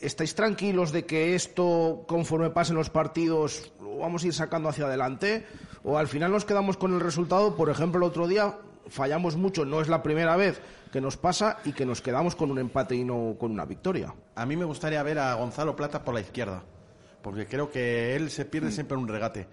[0.00, 4.86] ¿estáis tranquilos de que esto, conforme pasen los partidos, lo vamos a ir sacando hacia
[4.86, 5.46] adelante?
[5.84, 7.56] ¿O al final nos quedamos con el resultado?
[7.56, 8.56] Por ejemplo, el otro día
[8.88, 10.60] fallamos mucho, no es la primera vez
[10.92, 14.14] que nos pasa y que nos quedamos con un empate y no con una victoria.
[14.34, 16.62] A mí me gustaría ver a Gonzalo Plata por la izquierda,
[17.22, 19.46] porque creo que él se pierde siempre en un regate.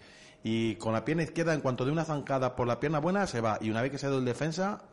[0.43, 3.41] Y con la pierna izquierda, en cuanto de una zancada por la pierna buena, se
[3.41, 3.57] va.
[3.61, 4.83] Y una vez que se ha ido el defensa,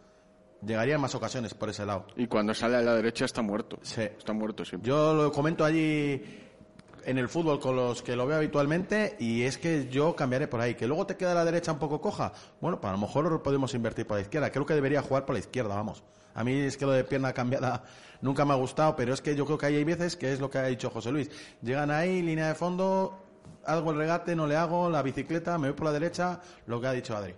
[0.64, 2.06] llegaría en más ocasiones por ese lado.
[2.16, 3.78] Y cuando sale a la derecha está muerto.
[3.82, 4.02] Sí.
[4.02, 4.88] Está muerto siempre.
[4.88, 6.22] Yo lo comento allí
[7.04, 10.60] en el fútbol con los que lo veo habitualmente y es que yo cambiaré por
[10.60, 10.74] ahí.
[10.74, 12.32] Que luego te queda la derecha un poco coja.
[12.60, 14.50] Bueno, pues a lo mejor podemos invertir por la izquierda.
[14.50, 16.02] Creo que debería jugar por la izquierda, vamos.
[16.34, 17.84] A mí es que lo de pierna cambiada
[18.20, 20.40] nunca me ha gustado, pero es que yo creo que ahí hay veces que es
[20.40, 21.30] lo que ha dicho José Luis.
[21.60, 23.18] Llegan ahí, línea de fondo,
[23.64, 26.86] hago el regate, no le hago, la bicicleta, me voy por la derecha, lo que
[26.86, 27.34] ha dicho Adri.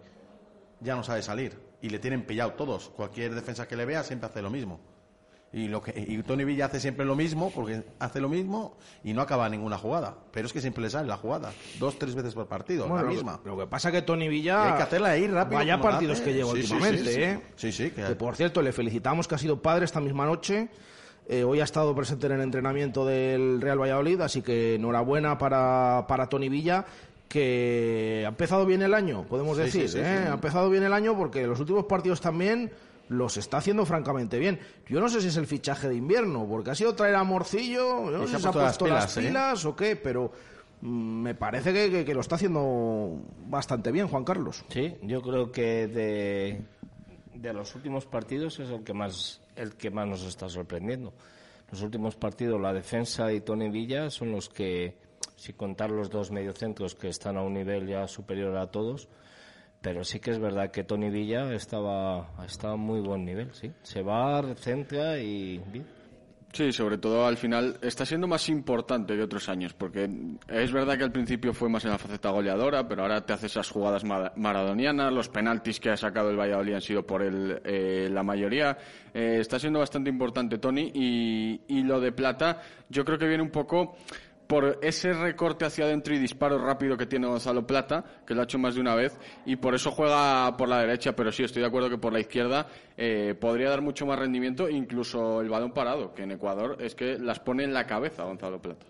[0.81, 1.64] Ya no sabe salir.
[1.85, 2.89] Y le tienen pillado todos.
[2.89, 4.81] Cualquier defensa que le vea siempre hace lo mismo.
[5.53, 9.13] Y, lo que, y Tony Villa hace siempre lo mismo, porque hace lo mismo y
[9.13, 10.17] no acaba ninguna jugada.
[10.33, 11.53] Pero es que siempre le sale la jugada.
[11.79, 13.41] Dos, tres veces por partido, Bueno, la lo- misma.
[13.45, 14.65] Lo, que pasa que Tony Villa.
[14.65, 17.21] Y hay que hacerla ahí rápido, Vaya partidos que lleva sí, últimamente, sí, sí.
[17.23, 17.41] ¿eh?
[17.57, 20.71] Sí, sí, que- Que por cierto, le felicitamos que ha sido padre esta misma noche.
[21.29, 26.07] Eh, hoy ha estado presente en el entrenamiento del Real Valladolid, así que enhorabuena para,
[26.09, 26.85] para Tony Villa,
[27.29, 29.89] que ha empezado bien el año, podemos Sí, decir.
[29.89, 30.27] sí, sí, ¿eh?
[30.29, 32.71] Ha empezado bien el año porque los últimos partidos también
[33.09, 34.59] los está haciendo francamente bien.
[34.89, 38.11] Yo no sé si es el fichaje de invierno, porque ha sido traer a Morcillo,
[38.11, 39.69] no sé si ha puesto las las pilas, ¿eh?
[39.69, 40.33] o qué, pero
[40.81, 44.65] mm, me parece que, que- que lo está haciendo bastante bien, Juan Carlos.
[44.69, 46.63] Sí, yo creo que de,
[47.35, 51.13] de los últimos partidos es el que más el que más nos está sorprendiendo.
[51.71, 54.97] Los últimos partidos, la defensa y Tony Villa son los que,
[55.37, 59.09] sin contar los dos mediocentros que están a un nivel ya superior a todos,
[59.81, 63.71] pero sí que es verdad que Tony Villa estaba estaba muy buen nivel, sí.
[63.83, 65.61] Se va, recentra y.
[66.53, 70.09] Sí, sobre todo al final está siendo más importante que otros años, porque
[70.49, 73.47] es verdad que al principio fue más en la faceta goleadora, pero ahora te hace
[73.47, 77.61] esas jugadas ma- maradonianas, los penaltis que ha sacado el Valladolid han sido por él
[77.65, 78.79] eh, la mayoría.
[79.13, 83.43] Eh, está siendo bastante importante Tony y, y lo de Plata yo creo que viene
[83.43, 83.97] un poco
[84.47, 88.45] por ese recorte hacia adentro y disparo rápido que tiene Gonzalo Plata, que lo ha
[88.45, 91.63] hecho más de una vez, y por eso juega por la derecha, pero sí, estoy
[91.63, 95.73] de acuerdo que por la izquierda eh, podría dar mucho más rendimiento, incluso el balón
[95.73, 98.87] parado, que en Ecuador es que las pone en la cabeza Gonzalo Plata.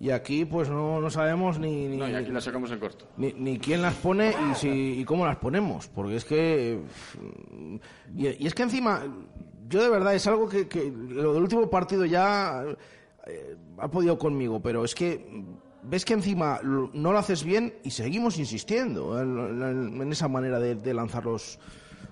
[0.00, 3.06] Y aquí pues no, no sabemos ni, ni, No, y aquí la sacamos en corto.
[3.16, 5.86] ni, ni quién las pone y, si, y cómo las ponemos.
[5.88, 6.80] Porque es que...
[8.14, 9.02] Y, y es que encima,
[9.68, 12.64] yo de verdad es algo que, que lo del último partido ya
[13.26, 15.44] eh, ha podido conmigo, pero es que
[15.84, 21.24] ves que encima no lo haces bien y seguimos insistiendo en, esa manera de, lanzar
[21.24, 21.58] los,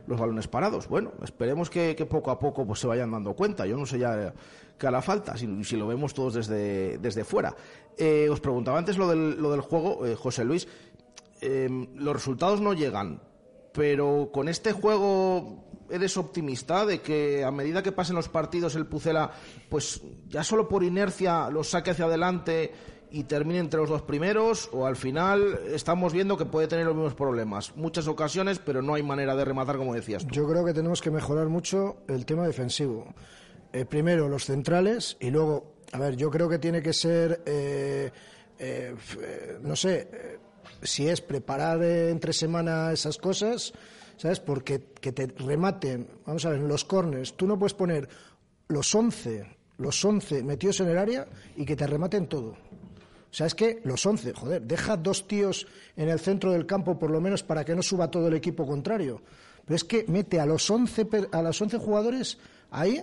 [0.07, 0.89] los balones parados.
[0.89, 3.67] Bueno, esperemos que, poco a poco pues, se vayan dando cuenta.
[3.67, 4.33] Yo no sé ya
[4.79, 7.55] qué hará falta, si, lo vemos todos desde, desde fuera.
[7.97, 10.69] Eh, os preguntaba antes lo del, lo del juego, eh, José Luis.
[11.41, 13.21] Eh, los resultados no llegan,
[13.73, 18.87] pero con este juego eres optimista de que a medida que pasen los partidos el
[18.87, 19.31] Pucela,
[19.69, 22.73] pues ya solo por inercia los saque hacia adelante
[23.13, 26.95] y termine entre los dos primeros, o al final estamos viendo que puede tener los
[26.95, 27.77] mismos problemas.
[27.77, 30.35] Muchas ocasiones, pero no hay manera de rematar como decías tú.
[30.35, 33.15] Yo creo que tenemos que mejorar mucho el tema defensivo.
[33.73, 38.11] Eh, primero los centrales y luego, a ver, yo creo que tiene que ser, eh,
[38.59, 40.39] eh, eh, no sé,
[40.83, 43.75] si es preparar entre semana esas cosas,
[44.23, 44.39] ¿sabes?
[44.39, 48.09] Porque que te rematen, vamos a ver, en los corners, tú no puedes poner
[48.69, 49.45] los 11,
[49.79, 52.51] los 11 metidos en el área y que te rematen todo.
[52.51, 57.01] O sea, es que los 11, joder, deja dos tíos en el centro del campo
[57.01, 59.23] por lo menos para que no suba todo el equipo contrario.
[59.65, 62.39] Pero es que mete a los 11, per- a los 11 jugadores
[62.71, 63.03] ahí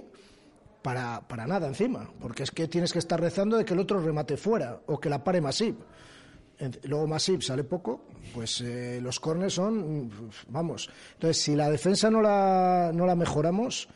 [0.81, 2.09] para, para nada encima.
[2.21, 5.09] Porque es que tienes que estar rezando de que el otro remate fuera o que
[5.09, 5.77] la pare Masip.
[6.83, 8.01] Luego Masip sale poco,
[8.33, 10.11] pues eh, los corners son,
[10.49, 10.89] vamos.
[11.13, 13.87] Entonces, si la defensa no la, no la mejoramos,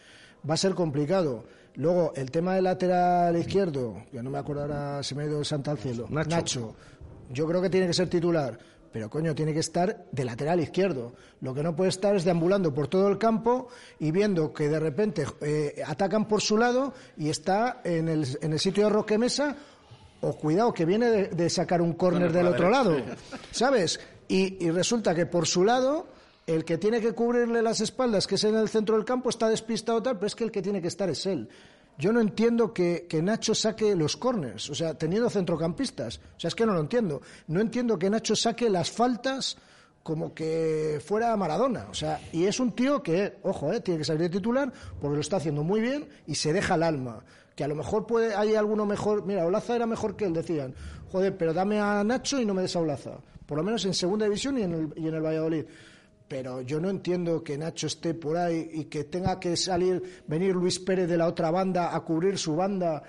[0.49, 1.43] va a ser complicado.
[1.75, 5.39] Luego, el tema del lateral izquierdo, ya no me acuerdo ahora, se me ha ido
[5.39, 6.07] el santo al cielo.
[6.09, 6.75] Nacho.
[7.31, 8.57] Yo creo que tiene que ser titular,
[8.91, 11.15] pero coño, tiene que estar de lateral izquierdo.
[11.41, 14.79] Lo que no puede estar es deambulando por todo el campo y viendo que de
[14.79, 19.17] repente eh, atacan por su lado y está en el, en el sitio de Roque
[19.17, 19.57] Mesa,
[20.23, 22.97] o cuidado, que viene de, de sacar un córner del otro lado.
[23.51, 23.99] ¿sabes?
[24.27, 26.07] Y, y resulta que por su lado,
[26.47, 29.49] el que tiene que cubrirle las espaldas, que es en el centro del campo, está
[29.49, 31.47] despistado tal, pero es que el que tiene que estar es él.
[31.97, 36.17] yo no entiendo que, que Nacho saque los corners, o sea, teniendo centrocampistas.
[36.37, 37.21] O sea, es que no lo entiendo.
[37.47, 39.57] No entiendo que Nacho saque las faltas
[40.03, 41.87] como que fuera Maradona.
[41.89, 45.15] O sea, y es un tío que, ojo, eh, tiene que salir de titular porque
[45.15, 47.23] lo está haciendo muy bien y se deja el alma.
[47.55, 49.25] Que a lo mejor puede, hay alguno mejor.
[49.25, 50.73] Mira, Olaza era mejor que él, decían.
[51.11, 53.17] Joder, pero dame a Nacho y no me des a Olaza.
[53.45, 55.65] Por lo menos en segunda división y en el, y en el Valladolid
[56.33, 60.55] pero yo no entiendo que Nacho esté por ahí y que tenga que salir, venir
[60.55, 63.03] Luis Pérez de la otra banda a cubrir su banda.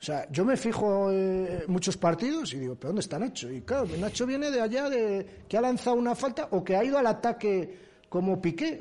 [0.00, 3.50] O sea, yo me fijo en muchos partidos y digo, ¿pero dónde está Nacho?
[3.50, 6.82] Y claro, Nacho viene de allá de que ha lanzado una falta o que ha
[6.82, 7.76] ido al ataque
[8.08, 8.80] como Piqué.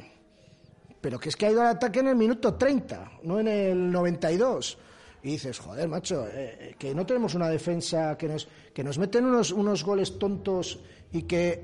[1.02, 3.92] Pero que es que ha ido al ataque en el minuto 30, no en el
[3.92, 4.78] 92.
[5.22, 9.26] Y dices, joder, macho, eh, que no tenemos una defensa que nos, que nos meten
[9.26, 10.80] unos, unos goles tontos
[11.12, 11.64] y que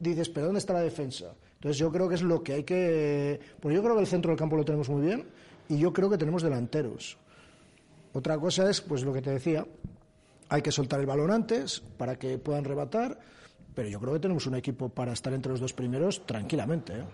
[0.00, 1.34] dices, ¿pero dónde está la defensa?
[1.54, 3.38] Entonces yo creo que es lo que hay que...
[3.60, 5.28] Pues yo creo que el centro del campo lo tenemos muy bien
[5.68, 7.18] y yo creo que tenemos delanteros.
[8.12, 9.64] Otra cosa es, pues lo que te decía,
[10.48, 13.18] hay que soltar el balón antes para que puedan rebatar,
[13.74, 16.94] pero yo creo que tenemos un equipo para estar entre los dos primeros tranquilamente.
[16.94, 17.04] ¿eh?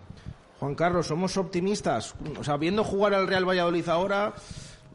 [0.58, 2.14] Juan Carlos, somos optimistas.
[2.38, 4.34] O sea, viendo jugar al Real Valladolid ahora,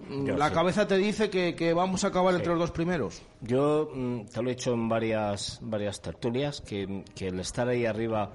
[0.09, 3.21] Yo la cabeza te dice que, que vamos a acabar entre los dos primeros.
[3.41, 7.85] Yo mm, te lo he dicho en varias, varias tertulias, que, que el estar ahí
[7.85, 8.31] arriba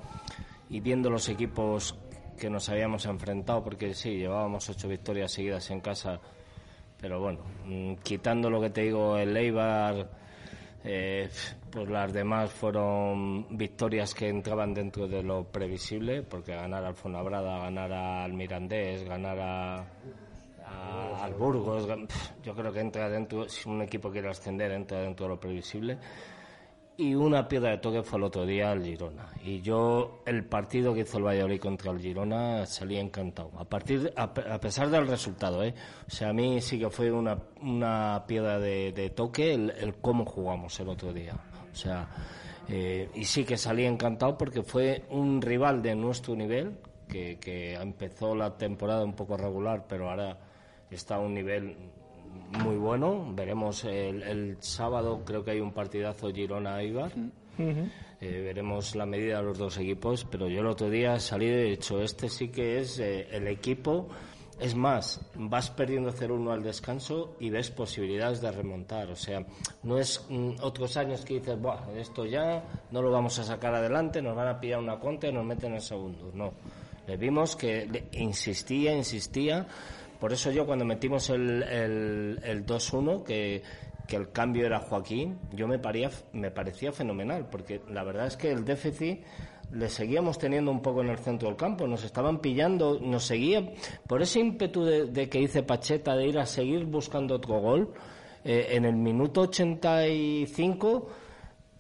[0.71, 1.97] y viendo los equipos
[2.39, 6.21] que nos habíamos enfrentado, porque sí, llevábamos ocho victorias seguidas en casa,
[7.01, 10.09] pero bueno, mm, quitando lo que te digo, el Eibar,
[10.85, 11.29] eh,
[11.71, 17.59] pues las demás fueron victorias que entraban dentro de lo previsible, porque ganar al Fuenlabrada,
[17.59, 19.87] ganar al Mirandés, ganar a,
[20.69, 21.87] a- al Burgos,
[22.43, 25.99] yo creo que entra dentro, si un equipo quiere ascender, entra dentro de lo previsible.
[27.01, 29.29] Y una piedra de toque fue el otro día el Girona.
[29.45, 33.53] Y yo, el partido que hizo el Valladolid contra el Girona, salí encantado.
[33.57, 35.73] A, partir, a, a pesar del resultado, ¿eh?
[36.09, 39.95] O sea, a mí sí que fue una, una piedra de, de toque el, el
[39.97, 41.35] cómo jugamos el otro día.
[41.73, 42.09] O sea,
[42.69, 46.79] eh, y sí que salí encantado porque fue un rival de nuestro nivel,
[47.09, 50.37] que, que empezó la temporada un poco regular, pero ahora
[50.91, 51.77] está a un nivel
[52.65, 53.33] muy bueno.
[53.35, 57.13] Veremos el, el sábado, creo que hay un partidazo Girona-Ibar.
[58.21, 61.73] Eh, veremos la medida de los dos equipos, pero yo el otro día salí de
[61.73, 64.09] hecho, este sí que es eh, el equipo.
[64.61, 69.09] Es más, vas perdiendo 0-1 al descanso y ves posibilidades de remontar.
[69.09, 69.45] O sea,
[69.85, 73.73] no es mm, otros años que dices, Buah, esto ya no lo vamos a sacar
[73.75, 76.33] adelante, nos van a pillar una contra y nos meten en segundo.
[76.35, 76.53] No.
[77.07, 79.65] Le vimos que le- insistía, insistía.
[80.19, 83.63] Por eso yo cuando metimos el, el, el 2-1, que,
[84.07, 88.37] que el cambio era Joaquín, yo me, paría, me parecía fenomenal, porque la verdad es
[88.37, 89.21] que el déficit
[89.71, 93.71] le seguíamos teniendo un poco en el centro del campo, nos estaban pillando, nos seguía,
[94.07, 97.93] por ese ímpetu de, que hice Pacheta de ir a seguir buscando otro gol,
[98.45, 101.09] eh, en el minuto 85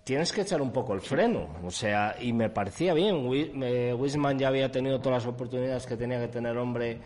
[0.09, 1.49] tienes que echar un poco el freno.
[1.63, 3.27] O sea, y me parecía bien.
[3.27, 7.01] Wi- eh, Wisman ya había tenido todas las oportunidades que tenía que tener hombre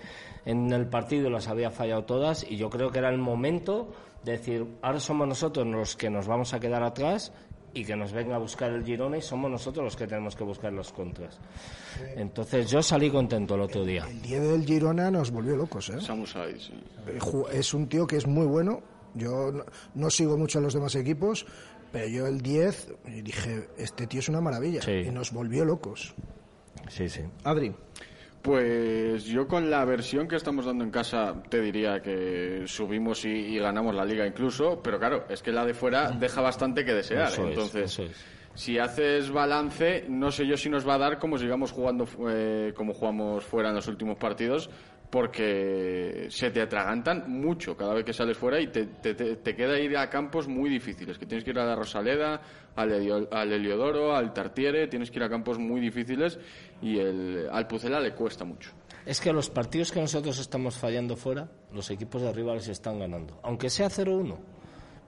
[0.44, 2.46] en el partido y las había fallado todas.
[2.48, 6.28] Y yo creo que era el momento de decir, ahora somos nosotros los que nos
[6.28, 7.32] vamos a quedar atrás
[7.74, 10.44] y que nos venga a buscar el Girona y somos nosotros los que tenemos que
[10.44, 11.40] buscar los contras.
[12.16, 14.06] Entonces yo salí contento el otro día.
[14.08, 16.00] El 10 del Girona nos volvió locos, ¿eh?
[16.00, 16.74] Samu Saiz, sí.
[17.08, 17.18] Eh,
[17.52, 18.80] Es un tío que es muy bueno.
[19.14, 21.44] Yo no, no sigo mucho a los demás equipos,
[21.92, 24.80] pero yo el 10 y dije, este tío es una maravilla.
[24.82, 24.92] Sí.
[25.06, 26.14] Y nos volvió locos.
[26.88, 27.20] Sí, sí.
[27.44, 27.72] Adri.
[28.42, 33.28] Pues yo con la versión que estamos dando en casa te diría que subimos y,
[33.28, 36.92] y ganamos la liga incluso, pero claro, es que la de fuera deja bastante que
[36.92, 37.28] desear.
[37.28, 38.16] Eso es, Entonces, eso es.
[38.54, 42.72] si haces balance, no sé yo si nos va a dar como sigamos jugando eh,
[42.76, 44.70] como jugamos fuera en los últimos partidos,
[45.12, 49.94] porque se te atragantan mucho cada vez que sales fuera y te, te- queda ir
[49.98, 52.40] a campos muy difíciles, que tienes que ir a la Rosaleda,
[52.74, 56.38] al, al Heliodoro, al Tartiere, tienes que ir a campos muy difíciles
[56.80, 58.70] y el, al Pucela le cuesta mucho.
[59.04, 62.98] Es que los partidos que nosotros estamos fallando fuera, los equipos de arriba les están
[62.98, 63.38] ganando.
[63.42, 64.34] Aunque sea 0-1.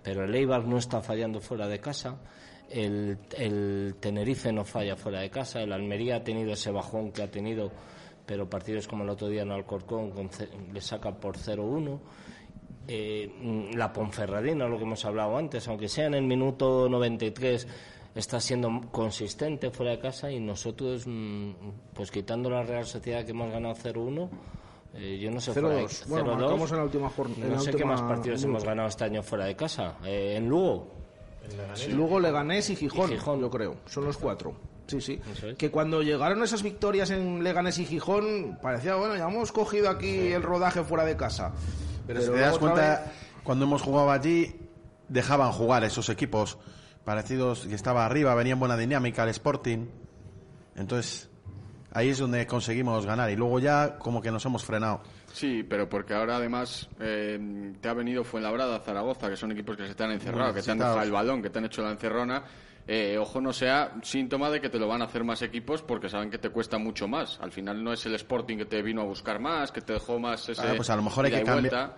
[0.02, 2.18] Pero el Eibar no está fallando fuera de casa.
[2.70, 3.16] El
[4.00, 5.62] Tenerife no falla fuera de casa.
[5.62, 7.72] El Almería ha tenido ese bajón que ha tenido.
[8.26, 10.12] Pero partidos como el otro día en Alcorcón
[10.72, 11.98] le saca por 0-1.
[12.88, 17.66] Eh, mm, la Ponferradina, lo que hemos hablado antes, aunque sea en el minuto 93,
[18.14, 21.50] está siendo consistente fuera de casa y nosotros, mm,
[21.94, 24.28] pues quitando la Real Sociedad que hemos ganado 0-1,
[24.94, 26.06] eh, yo no sé, fuera de- 0-2.
[26.08, 27.46] Bueno, 0-2, marcamos en la última jornada.
[27.54, 29.96] no sé qué más partidos hemos ganado este año fuera de casa.
[30.04, 30.88] Eh, en Lugo,
[31.90, 33.38] Luego Leganés y Gijón, Y Gijón.
[33.40, 33.76] yo creo.
[33.86, 34.54] Son los cuatro.
[34.86, 35.20] Sí, sí.
[35.32, 35.56] Es.
[35.56, 40.32] Que cuando llegaron esas victorias en Leganés y Gijón, parecía, bueno, ya hemos cogido aquí
[40.32, 41.52] el rodaje fuera de casa.
[42.06, 43.12] Pero, si te das cuenta,
[43.42, 44.54] cuando hemos jugado allí,
[45.08, 46.58] dejaban jugar esos equipos
[47.04, 49.86] parecidos que estaba arriba, venía en buena dinámica el Sporting.
[50.76, 51.30] Entonces,
[51.92, 53.30] ahí es donde conseguimos ganar.
[53.30, 55.02] Y luego ya como que nos hemos frenado.
[55.32, 59.86] Sí, pero porque ahora además eh, te ha venido Fuenlabrada, Zaragoza, que son equipos que
[59.86, 61.90] se te han encerrado, que te han dejado el balón, que te han hecho la
[61.90, 62.44] encerrona.
[62.86, 66.08] Eh, ojo, no sea síntoma de que te lo van a hacer más equipos porque
[66.08, 67.38] saben que te cuesta mucho más.
[67.40, 70.18] Al final no es el Sporting que te vino a buscar más, que te dejó
[70.18, 70.60] más ese.
[70.60, 71.96] Ah, pues a lo mejor hay que cambiar.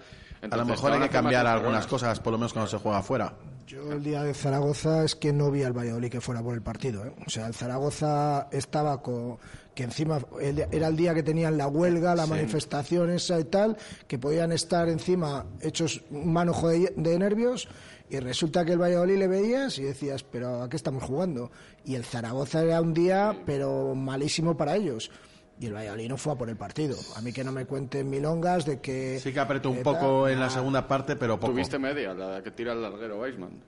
[0.50, 3.34] A lo mejor hay que cambiar algunas cosas, por lo menos cuando se juega afuera.
[3.66, 6.62] Yo el día de Zaragoza es que no vi al Valladolid que fuera por el
[6.62, 7.04] partido.
[7.04, 7.12] ¿eh?
[7.26, 9.38] O sea, el Zaragoza estaba con
[9.74, 13.76] que encima era el día que tenían la huelga, la manifestación esa y tal,
[14.08, 17.68] que podían estar encima hechos un manojo de, nervios
[18.08, 21.50] y resulta que el Valladolid le veías y decías, pero ¿a qué estamos jugando?
[21.84, 25.10] Y el Zaragoza era un día, pero malísimo para ellos.
[25.58, 26.96] Y el Valladolid no fue a por el partido.
[27.16, 29.18] A mí que no me cuenten milongas de que...
[29.18, 31.52] Sí que apretó un poco en la segunda parte, pero poco.
[31.52, 33.60] Tuviste media, la que tira el larguero Weisman.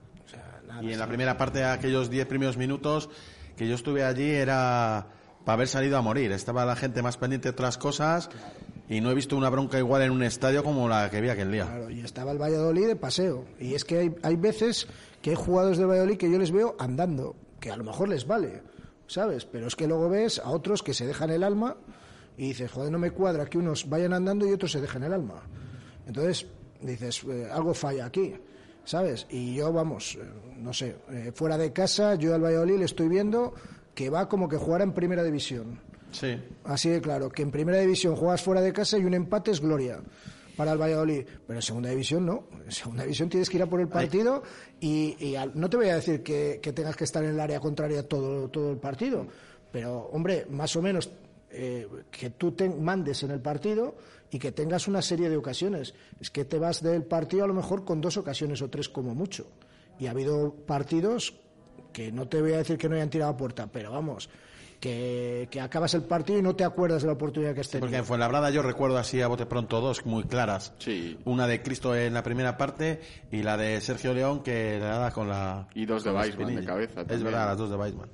[0.83, 3.09] y en la primera parte, aquellos 10 primeros minutos
[3.57, 5.09] que yo estuve allí, era
[5.45, 6.31] para haber salido a morir.
[6.31, 8.29] Estaba la gente más pendiente de otras cosas
[8.89, 11.53] y no he visto una bronca igual en un estadio como la que vi aquel
[11.53, 11.67] día.
[11.67, 13.45] Claro, y estaba el Valladolid de paseo.
[13.61, 14.87] Y es que hay, hay veces
[15.21, 18.27] que hay jugadores de Valladolid que yo les veo andando, que a lo mejor les
[18.27, 18.63] vale,
[19.07, 19.45] ¿sabes?
[19.45, 21.77] Pero es que luego ves a otros que se dejan el alma
[22.37, 25.13] y dices, joder, no me cuadra que unos vayan andando y otros se dejen el
[25.13, 25.43] alma.
[26.07, 26.47] Entonces
[26.81, 28.35] dices, eh, algo falla aquí.
[28.85, 29.27] ¿Sabes?
[29.29, 30.25] Y yo, vamos, eh,
[30.57, 33.53] no sé, eh, fuera de casa, yo al Valladolid le estoy viendo
[33.95, 35.79] que va como que jugara en primera división.
[36.11, 36.37] Sí.
[36.65, 39.61] Así de claro, que en primera división juegas fuera de casa y un empate es
[39.61, 40.01] gloria
[40.57, 41.25] para el Valladolid.
[41.47, 42.49] Pero en segunda división no.
[42.65, 44.43] En segunda división tienes que ir a por el partido
[44.81, 48.49] y, no te voy a decir que, tengas que estar en el área contraria todo,
[48.49, 49.27] todo el partido.
[49.71, 51.11] Pero, hombre, más o menos
[51.51, 53.97] eh, que tú te mandes en el partido
[54.31, 55.95] y que tengas una serie de ocasiones.
[56.21, 59.15] Es que te vas del partido a lo mejor con dos ocasiones o tres como
[59.15, 59.47] mucho.
[59.99, 61.35] Y ha habido partidos
[61.93, 64.29] que no te voy a decir que no hayan tirado a puerta, pero vamos,
[64.81, 67.87] que, acabas el partido y no te acuerdas de la oportunidad que has tenido.
[67.87, 70.73] porque en Fuenlabrada yo recuerdo así a bote pronto dos muy claras.
[70.79, 71.19] Sí.
[71.25, 73.01] Una de Cristo en la primera parte
[73.31, 75.69] y la de Sergio León que le da con la...
[75.75, 77.03] Y dos de Weisman de cabeza.
[77.09, 78.09] Es verdad, las dos de Weisman.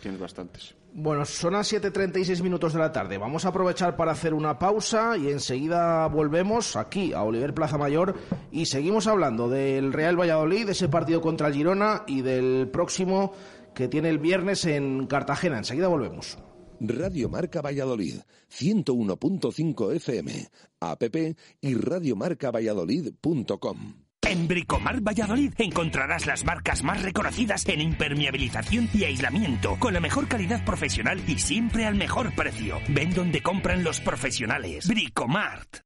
[0.00, 0.74] Tienes bastantes.
[0.98, 3.18] Bueno, son las 7.36 minutos de la tarde.
[3.18, 8.14] Vamos a aprovechar para hacer una pausa y enseguida volvemos aquí a Oliver Plaza Mayor
[8.50, 13.34] y seguimos hablando del Real Valladolid, de ese partido contra el Girona y del próximo
[13.76, 15.58] que tiene el viernes en Cartagena.
[15.58, 16.38] Enseguida volvemos.
[16.80, 18.20] Radio Marca Valladolid,
[18.50, 20.48] 101.5 FM,
[20.80, 21.02] app
[21.60, 24.06] y radiomarcavalladolid.com.
[24.22, 30.26] En Bricomar Valladolid encontrarás las marcas más reconocidas en impermeabilización y aislamiento, con la mejor
[30.26, 32.80] calidad profesional y siempre al mejor precio.
[32.88, 34.88] Ven donde compran los profesionales.
[34.88, 35.85] Bricomart.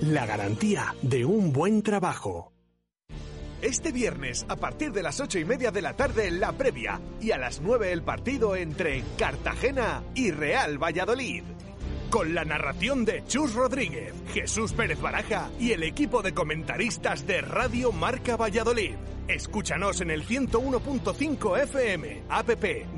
[0.00, 2.52] la garantía de un buen trabajo.
[3.62, 7.32] Este viernes, a partir de las ocho y media de la tarde, la previa, y
[7.32, 11.42] a las nueve el partido entre Cartagena y Real Valladolid.
[12.08, 17.42] Con la narración de Chus Rodríguez, Jesús Pérez Baraja y el equipo de comentaristas de
[17.42, 18.94] Radio Marca Valladolid.
[19.28, 22.48] Escúchanos en el 101.5 FM, app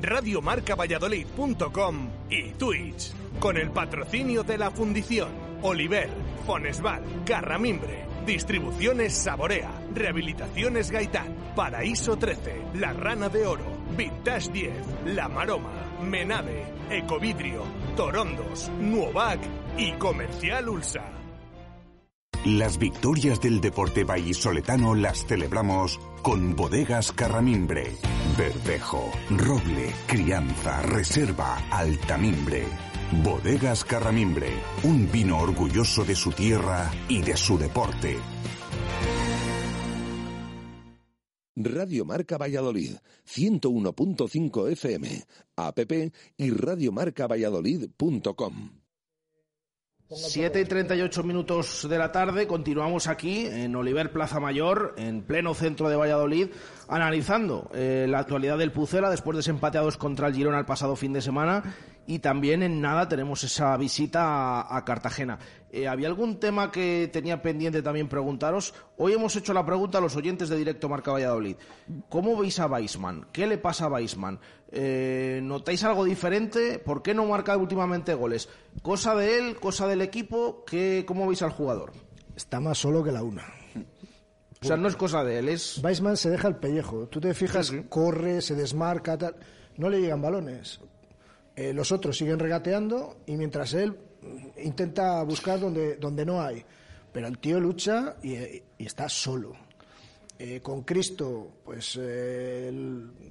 [0.01, 3.11] radiomarcavalladolid.com y Twitch.
[3.39, 5.42] Con el patrocinio de la Fundición.
[5.63, 6.09] Oliver,
[6.45, 13.65] Fonesval, Carramimbre, Distribuciones Saborea, Rehabilitaciones Gaitán, Paraíso 13, La Rana de Oro,
[13.97, 14.73] Vintage 10,
[15.07, 17.63] La Maroma, Menade, Ecovidrio,
[17.95, 19.39] Torondos, Nuovac
[19.77, 21.03] y Comercial Ulsa.
[22.45, 27.95] Las victorias del deporte vallisoletano las celebramos con bodegas Carramimbre,
[28.37, 32.65] Verdejo, Roble, Crianza, Reserva, Altamimbre.
[33.21, 34.47] Bodegas Carramimbre,
[34.83, 38.17] un vino orgulloso de su tierra y de su deporte.
[41.55, 42.95] Radio Marca Valladolid,
[43.27, 45.23] 101.5 FM,
[45.57, 45.79] app
[46.37, 48.83] y radiomarcavalladolid.com.
[50.15, 55.55] 7 y 38 minutos de la tarde, continuamos aquí en Oliver Plaza Mayor, en pleno
[55.55, 56.49] centro de Valladolid,
[56.87, 60.95] analizando eh, la actualidad del Pucela después de ese empate contra el Girona el pasado
[60.95, 61.63] fin de semana
[62.05, 65.39] y también en nada tenemos esa visita a, a Cartagena.
[65.71, 68.73] Eh, ¿Había algún tema que tenía pendiente también preguntaros?
[68.97, 71.55] Hoy hemos hecho la pregunta a los oyentes de Directo Marca Valladolid.
[72.09, 73.27] ¿Cómo veis a Weisman?
[73.31, 74.39] ¿Qué le pasa a Weisman?
[74.71, 76.77] Eh, ¿Notáis algo diferente?
[76.77, 78.49] ¿Por qué no marca últimamente goles?
[78.81, 79.55] ¿Cosa de él?
[79.59, 80.63] ¿Cosa del equipo?
[80.65, 81.93] ¿Qué, ¿Cómo veis al jugador?
[82.35, 83.45] Está más solo que la una.
[84.61, 85.83] O sea, no es cosa de él, es...
[85.83, 87.07] Weisman se deja el pellejo.
[87.07, 89.35] Tú te fijas, corre, se desmarca, tal.
[89.75, 90.79] No le llegan balones.
[91.55, 93.95] Eh, los otros siguen regateando y mientras él
[94.63, 96.63] intenta buscar donde, donde no hay.
[97.11, 99.53] Pero el tío lucha y, y está solo.
[100.39, 102.69] Eh, con Cristo, pues eh,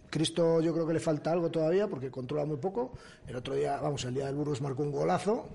[0.08, 2.92] Cristo yo creo que le falta algo todavía porque controla muy poco.
[3.26, 5.48] El otro día, vamos, el día del Burgos marcó un golazo,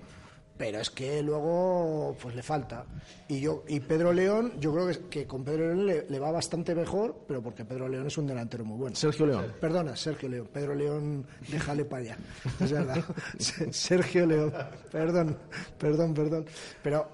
[0.58, 2.84] pero es que luego pues le falta.
[3.28, 6.32] Y yo y Pedro León, yo creo que, que con Pedro León le, le va
[6.32, 8.96] bastante mejor, pero porque Pedro León es un delantero muy bueno.
[8.96, 9.54] Sergio León.
[9.60, 10.48] Perdona, Sergio León.
[10.52, 12.18] Pedro León, déjale para allá.
[12.60, 13.04] Es verdad.
[13.70, 14.52] Sergio León.
[14.90, 15.38] Perdón,
[15.78, 16.46] perdón, perdón.
[16.82, 17.08] Pero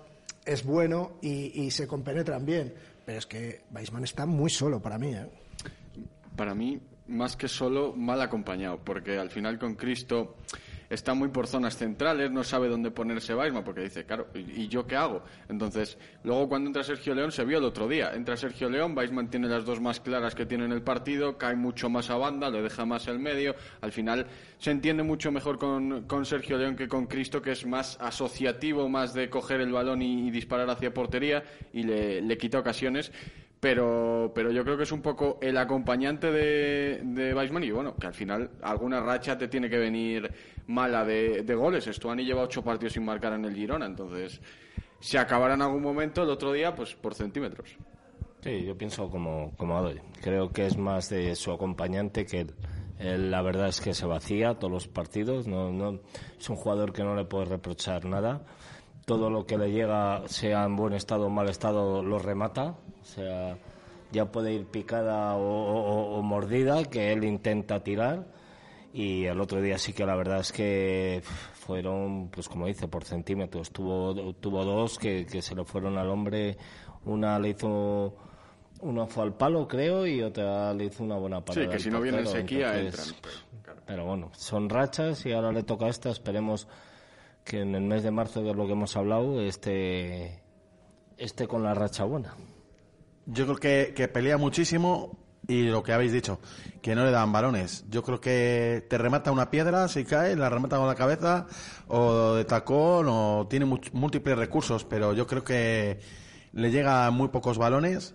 [0.44, 2.72] es bueno y, y se compenetran bien.
[3.04, 5.14] Pero es que Weisman está muy solo para mí.
[5.14, 5.28] ¿eh?
[6.34, 10.36] Para mí, más que solo, mal acompañado, porque al final con Cristo
[10.90, 14.86] está muy por zonas centrales, no sabe dónde ponerse Weisman, porque dice, claro, ¿y yo
[14.86, 15.22] qué hago?
[15.48, 19.28] Entonces, luego cuando entra Sergio León, se vio el otro día, entra Sergio León, Weisman
[19.28, 22.50] tiene las dos más claras que tiene en el partido, cae mucho más a banda,
[22.50, 24.26] le deja más el medio, al final
[24.58, 28.88] se entiende mucho mejor con, con Sergio León que con Cristo, que es más asociativo,
[28.88, 33.12] más de coger el balón y, y disparar hacia portería, y le, le quita ocasiones
[33.64, 37.96] pero, pero yo creo que es un poco el acompañante de, de Weisman y bueno,
[37.96, 40.30] que al final alguna racha te tiene que venir
[40.66, 41.86] mala de, de goles.
[41.86, 44.38] Estuani lleva ocho partidos sin marcar en el Girona, entonces
[45.00, 47.78] se acabará en algún momento el otro día pues por centímetros.
[48.42, 49.98] Sí, yo pienso como, como Adoy.
[50.20, 52.54] Creo que es más de su acompañante que él.
[52.98, 55.46] Él, la verdad es que se vacía todos los partidos.
[55.46, 56.00] No, no,
[56.38, 58.44] es un jugador que no le puede reprochar nada.
[59.06, 62.76] Todo lo que le llega, sea en buen estado o mal estado, lo remata.
[63.04, 63.56] O sea,
[64.12, 68.24] ya puede ir picada o, o- o mordida, que él intenta tirar.
[68.94, 71.20] Y el otro día sí que la verdad es que
[71.54, 73.70] fueron, pues como dice, por centímetros.
[73.70, 76.56] Tuvo, tuvo dos que, que se le fueron al hombre.
[77.04, 78.14] Una le hizo,
[78.80, 81.66] una fue al palo, creo, y otra le hizo una buena parada.
[81.66, 83.76] Sí, que si no viene en sequía Entonces, entran.
[83.86, 86.08] Pero bueno, son rachas y ahora le toca esta.
[86.10, 86.68] Esperemos
[87.44, 90.40] que en el mes de marzo, de lo que hemos hablado, esté,
[91.18, 92.34] esté con la racha buena.
[93.26, 96.40] Yo creo que, que pelea muchísimo y lo que habéis dicho,
[96.80, 97.84] que no le dan balones.
[97.88, 101.46] Yo creo que te remata una piedra, si cae, la remata con la cabeza,
[101.88, 106.00] o de tacón, o tiene múltiples recursos, pero yo creo que
[106.52, 108.14] le llega muy pocos balones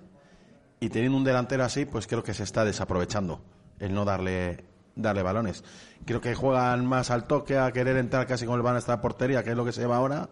[0.80, 3.42] y teniendo un delantero así, pues creo que se está desaprovechando
[3.80, 5.64] el no darle darle balones.
[6.06, 9.02] Creo que juegan más al toque, a querer entrar casi con el balón hasta la
[9.02, 10.30] portería, que es lo que se lleva ahora.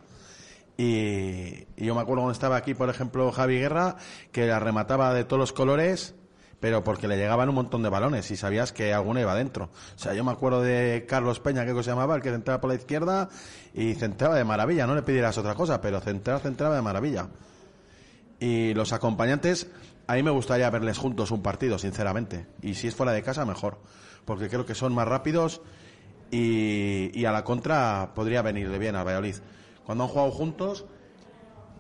[0.78, 3.98] Y, y yo me acuerdo cuando estaba aquí, por ejemplo, Javi Guerra,
[4.32, 6.16] que la remataba de todos los colores,
[6.60, 9.70] pero porque le llegaban un montón de balones y sabías que alguna iba dentro.
[9.96, 12.70] O sea, yo me acuerdo de Carlos Peña, que se llamaba, el que centraba por
[12.70, 13.30] la izquierda
[13.74, 14.88] y centraba de maravilla.
[14.88, 17.28] No le pidieras otra cosa, pero centrar, centraba de maravilla.
[18.40, 19.68] Y los acompañantes,
[20.08, 22.48] a mí me gustaría verles juntos un partido, sinceramente.
[22.62, 23.80] Y si es fuera de casa, mejor.
[24.26, 25.62] Porque creo que son más rápidos
[26.32, 29.36] y, y a la contra podría venirle bien al Valladolid.
[29.88, 30.86] Cuando han jugado juntos,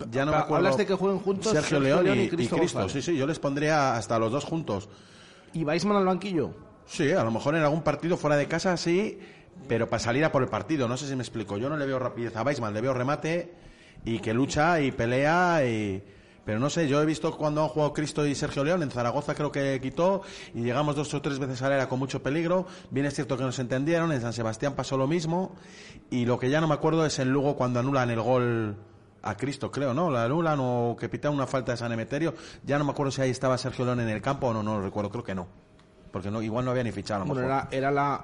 [0.09, 0.55] ya no me acuerdo.
[0.55, 2.89] hablas de que jueguen juntos Sergio, Sergio León, y, y Cristo y Cristo.
[2.89, 4.87] Sí, sí, yo les pondría hasta los dos juntos.
[5.53, 6.51] ¿Y Weisman al banquillo?
[6.85, 9.19] Sí, a lo mejor en algún partido fuera de casa sí,
[9.67, 10.87] pero para salir a por el partido.
[10.87, 11.57] No sé si me explico.
[11.57, 13.53] Yo no le veo rapidez a Weisman, le veo remate
[14.05, 16.01] y que lucha y pelea y...
[16.47, 19.35] Pero no sé, yo he visto cuando han jugado Cristo y Sergio León, en Zaragoza
[19.35, 20.21] creo que quitó
[20.53, 22.65] y llegamos dos o tres veces al área con mucho peligro.
[22.89, 25.51] Bien es cierto que nos entendieron, en San Sebastián pasó lo mismo
[26.09, 28.77] y lo que ya no me acuerdo es en Lugo cuando anulan el gol
[29.23, 30.09] a Cristo, creo, ¿no?
[30.09, 32.33] La anulan o que pitan una falta de San Emeterio.
[32.63, 34.77] Ya no me acuerdo si ahí estaba Sergio León en el campo o no, no
[34.77, 35.47] lo recuerdo, creo que no.
[36.13, 37.67] Porque no, igual no había ni fichado a lo Bueno, mejor.
[37.71, 38.21] era, era la...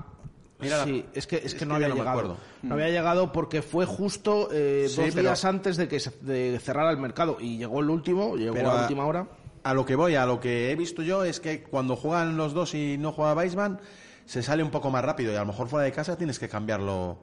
[0.59, 2.19] La- sí, es que, es que no había no me llegado.
[2.19, 2.37] acuerdo.
[2.61, 6.11] No había llegado porque fue justo eh, Sí, dos pero- días antes de que se
[6.21, 9.27] de cerrara el mercado y llegó el último, llegó Pero a la última hora.
[9.63, 12.53] A lo que voy, a lo que he visto yo es que cuando juegan los
[12.53, 13.79] dos y no juega Weisman,
[14.25, 16.47] se sale un poco más rápido y a lo mejor fuera de casa tienes que
[16.49, 17.17] cambiarlo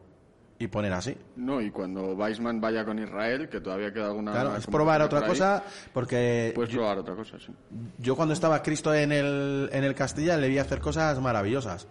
[0.59, 1.17] y poner así.
[1.37, 4.33] No, y cuando Weisman vaya con Israel, que todavía queda alguna.
[4.33, 5.63] Claro, es probar otra por cosa
[5.95, 7.53] porque Puedes yo, probar otra cosa, sí.
[7.99, 11.87] yo cuando estaba Cristo en el, en el Castilla le vi hacer cosas maravillosas.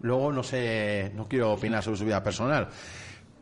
[0.00, 2.68] Luego no sé, no quiero opinar sobre su vida personal,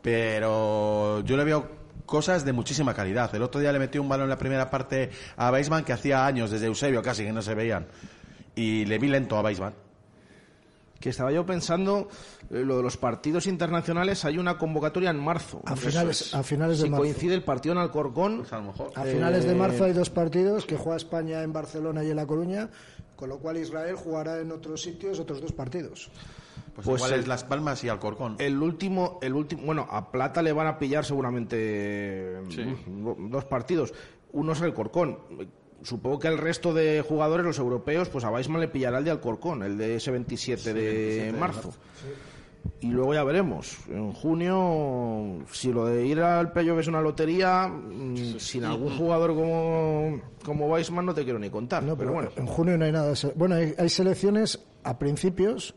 [0.01, 1.67] pero yo le veo
[2.05, 3.33] cosas de muchísima calidad.
[3.35, 6.25] El otro día le metí un balón en la primera parte a Weisman que hacía
[6.25, 7.87] años, desde Eusebio casi, que no se veían.
[8.55, 9.73] Y le vi lento a Weisman.
[10.99, 12.07] que estaba yo pensando
[12.49, 16.77] eh, lo de los partidos internacionales hay una convocatoria en marzo A finales, a finales
[16.77, 17.03] de si marzo.
[17.03, 18.91] coincide el partido en Alcorcón Pues a lo mejor.
[18.95, 22.15] A finales de marzo Eh, hay dos partidos que juega España en Barcelona y en
[22.15, 22.69] La Coruña,
[23.17, 26.09] con lo cual Israel jugará en otros sitios otros dos partidos.
[26.75, 28.35] Pues, Pues igual el- es Las Palmas y Alcorcón.
[28.39, 32.41] el último el último bueno a Plata le van a pillar seguramente
[32.87, 33.93] mm, dos partidos
[34.31, 35.19] uno es el Corcón
[35.83, 39.11] Supongo que el resto de jugadores, los europeos, pues a Weissman le pillará el de
[39.11, 41.67] Alcorcón, el de ese 27 de 27 de marzo.
[41.67, 41.79] marzo.
[42.79, 43.75] Y luego ya veremos.
[43.89, 49.35] En junio, si lo de ir al playoff es una lotería, mm, sin algún jugador
[49.35, 51.83] como, como Weissman no te quiero ni contar.
[51.83, 52.29] No, pero bueno.
[52.37, 53.13] En junio no hay nada.
[53.35, 55.75] Bueno, hay, hay selecciones a principios,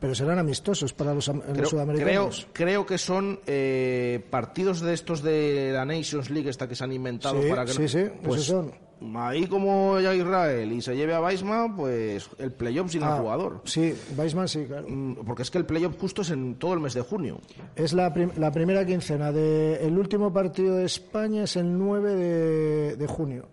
[0.00, 2.46] pero serán amistosos para los, Creo, creo, sudamericanos.
[2.52, 6.92] creo que son eh, partidos de estos de la Nations League esta que se han
[6.92, 8.72] inventado Sí, para que sí, sí, pues, son.
[9.16, 13.22] ahí como ya Israel y se lleve a Weissman pues el playoff sin Ah, el
[13.22, 14.86] jugador Sí, Weissman sí, claro.
[14.88, 17.40] Mm, porque es que el playoff justo es en todo el mes de junio
[17.76, 19.32] Es la, prim- la primera quincena.
[19.32, 23.46] De, el último partido de España es el 9 de, de junio.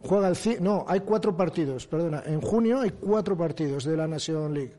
[0.00, 0.36] Juega el...
[0.60, 2.22] No, hay cuatro partidos, perdona.
[2.26, 4.72] En junio hay cuatro partidos de la Nation League.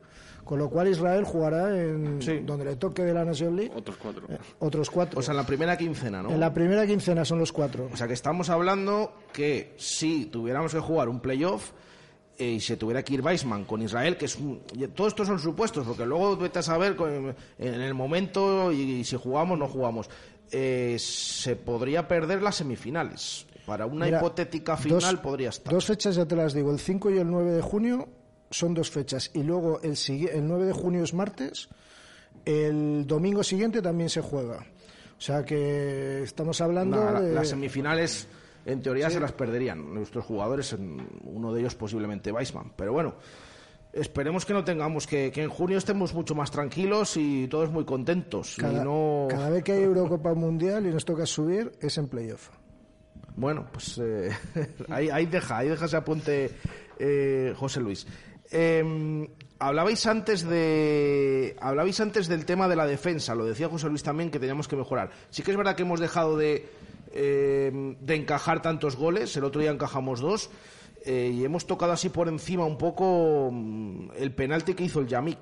[0.46, 3.72] Con lo cual Israel jugará en donde le toque de la Nation League.
[3.74, 4.22] Otros cuatro.
[4.60, 5.18] Otros cuatro.
[5.18, 6.30] o sea en la primera quincena ¿no?
[6.30, 7.90] En la primera quincena son los cuatro.
[7.92, 11.72] o sea que estamos hablando que si tuviéramos que jugar un playoff
[12.38, 14.60] eh, y se tuviera que ir Weissman con Israel, que es un...
[14.94, 19.16] Todo esto son supuestos, porque luego vete a saber con- en el momento y, si
[19.16, 20.08] jugamos no jugamos.
[20.52, 23.46] Eh, se podría perder las semifinales.
[23.66, 25.72] Para una Mira, hipotética final dos- podría estar.
[25.74, 28.06] Dos fechas ya te las digo, el 5 y el 9 de junio
[28.50, 29.30] son dos fechas.
[29.34, 31.68] Y luego el, el 9 de junio es martes,
[32.44, 34.66] el domingo siguiente también se juega.
[35.18, 37.34] O sea que estamos hablando la- de...
[37.34, 38.28] Las semifinales,
[38.64, 40.76] en teoría, se las perderían nuestros jugadores,
[41.24, 42.72] uno de ellos posiblemente Weissman.
[42.76, 43.14] Pero bueno,
[43.92, 47.84] esperemos que no tengamos, que, que en junio estemos mucho más tranquilos y todos muy
[47.84, 48.56] contentos.
[48.60, 49.26] cada, y no...
[49.30, 52.50] cada vez que hay Eurocopa Mundial y nos toca subir es en playoff.
[53.36, 54.30] Bueno, pues eh,
[54.90, 56.50] ahí, ahí deja, ahí deja ese apunte
[56.98, 58.06] eh, José Luis.
[58.50, 59.28] Eh,
[59.58, 64.30] hablabais antes de hablabais antes del tema de la defensa, lo decía José Luis también
[64.30, 65.10] que teníamos que mejorar.
[65.30, 66.68] Sí que es verdad que hemos dejado de,
[67.12, 70.50] eh, de encajar tantos goles, el otro día encajamos dos
[71.04, 75.06] eh, y hemos tocado así por encima un poco mm, el penalti que hizo el
[75.06, 75.38] Yamik.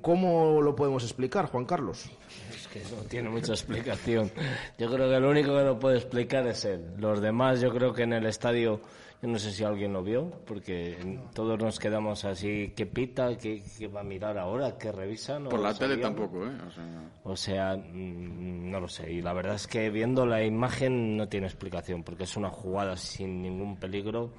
[0.00, 2.10] Cómo lo podemos explicar, Juan Carlos.
[2.54, 4.30] Es que no tiene mucha explicación.
[4.78, 6.94] Yo creo que el único que lo puede explicar es él.
[6.98, 8.80] Los demás, yo creo que en el estadio,
[9.22, 13.36] no sé si alguien lo vio, porque todos nos quedamos así, ¿qué pita?
[13.38, 14.76] ¿Qué, qué va a mirar ahora?
[14.76, 15.38] ¿Qué revisa?
[15.38, 16.16] No Por la tele sabíamos.
[16.16, 16.58] tampoco, ¿eh?
[16.66, 19.12] O sea, O sea, mm, no lo sé.
[19.12, 22.96] Y la verdad es que viendo la imagen no tiene explicación, porque es una jugada
[22.96, 24.30] sin ningún peligro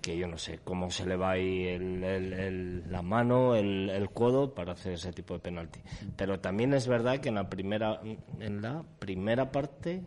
[0.00, 3.90] que yo no sé cómo se le va ahí el- el- el- la mano, el,
[3.90, 5.80] el codo para hacer ese tipo de penalti.
[6.16, 8.00] Pero también es verdad que en la primera,
[8.38, 10.02] en la primera parte,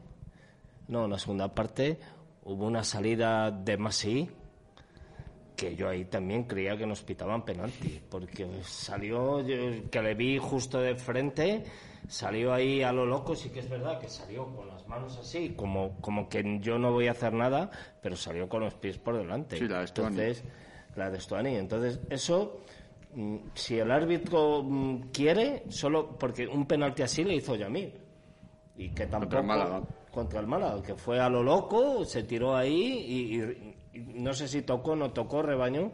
[0.87, 1.99] no, en la segunda parte
[2.49, 4.29] hubo una salida de Masí
[5.55, 10.37] que yo ahí también creía que nos pitaban penalti, porque salió, yo- que le vi
[10.37, 11.63] justo de frente,
[12.07, 15.49] salió ahí a lo loco, sí que es verdad que salió con las manos así,
[15.57, 17.69] como, como que yo no voy a hacer nada,
[18.01, 19.57] pero salió con los pies por delante.
[19.57, 19.85] Sí, la de.
[19.85, 20.43] Entonces,
[20.95, 21.55] la de Stuani.
[21.57, 22.61] Entonces, eso,
[23.13, 27.93] mm, si el árbitro mm, quiere, solo porque un penalti así le hizo Yamil.
[28.77, 29.43] Y que tampoco...
[29.43, 29.81] Málaga.
[30.11, 34.33] Contra el Málaga, que fue a lo loco, se tiró ahí y, y- y no
[34.33, 35.91] sé si tocó o no tocó, rebaño,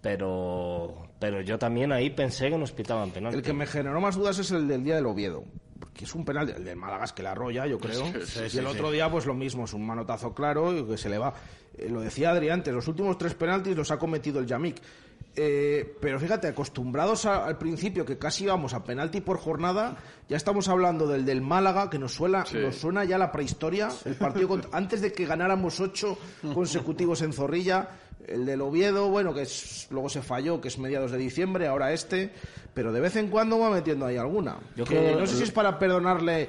[0.00, 3.38] pero, pero yo también ahí pensé que nos pitaban penalti.
[3.38, 5.44] El que me generó más dudas es el del día del Oviedo.
[5.78, 8.04] Porque es un penal, el del Málaga es que la arrolla, yo creo.
[8.06, 8.94] Sí, sí, y sí, el otro sí.
[8.94, 11.34] día, pues lo mismo, es un manotazo claro y que se le va.
[11.76, 14.76] Eh, lo decía Adri antes, los últimos tres penaltis los ha cometido el Yamik.
[15.38, 19.96] Eh, pero fíjate, acostumbrados a- al principio que casi íbamos a penalti por jornada,
[20.30, 22.56] ya estamos hablando del del Málaga, que nos suena, Sí.
[22.56, 26.16] nos suena ya la prehistoria, el partido contra- antes de que ganáramos ocho
[26.54, 27.88] consecutivos en Zorrilla,
[28.26, 31.92] el del Oviedo, bueno, que es- luego se falló, que es mediados de diciembre, ahora
[31.92, 32.32] este,
[32.72, 34.56] pero de vez en cuando va metiendo ahí alguna.
[34.74, 36.48] Yo Que creo- no sé si es para perdonarle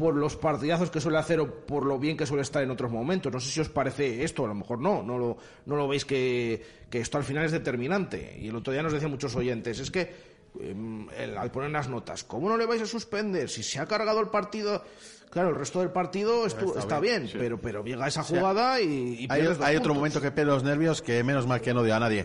[0.00, 2.90] por los partidazos que suele hacer o por lo bien que suele estar en otros
[2.90, 3.30] momentos.
[3.30, 5.36] No sé si os parece esto, a lo mejor no, no lo,
[5.66, 8.38] no lo veis que, que esto al final es determinante.
[8.40, 10.10] Y el otro día nos decían muchos oyentes, es que
[10.58, 13.50] em, el- al poner las notas, ¿cómo no le vais a suspender?
[13.50, 14.82] Si se ha cargado el partido,
[15.30, 17.36] claro, el resto del partido está, está bien, bien, sí.
[17.38, 21.02] pero, pero llega esa sea, jugada y, y Hay, otro momento que pierde los nervios
[21.02, 22.24] que menos mal que no dio a nadie.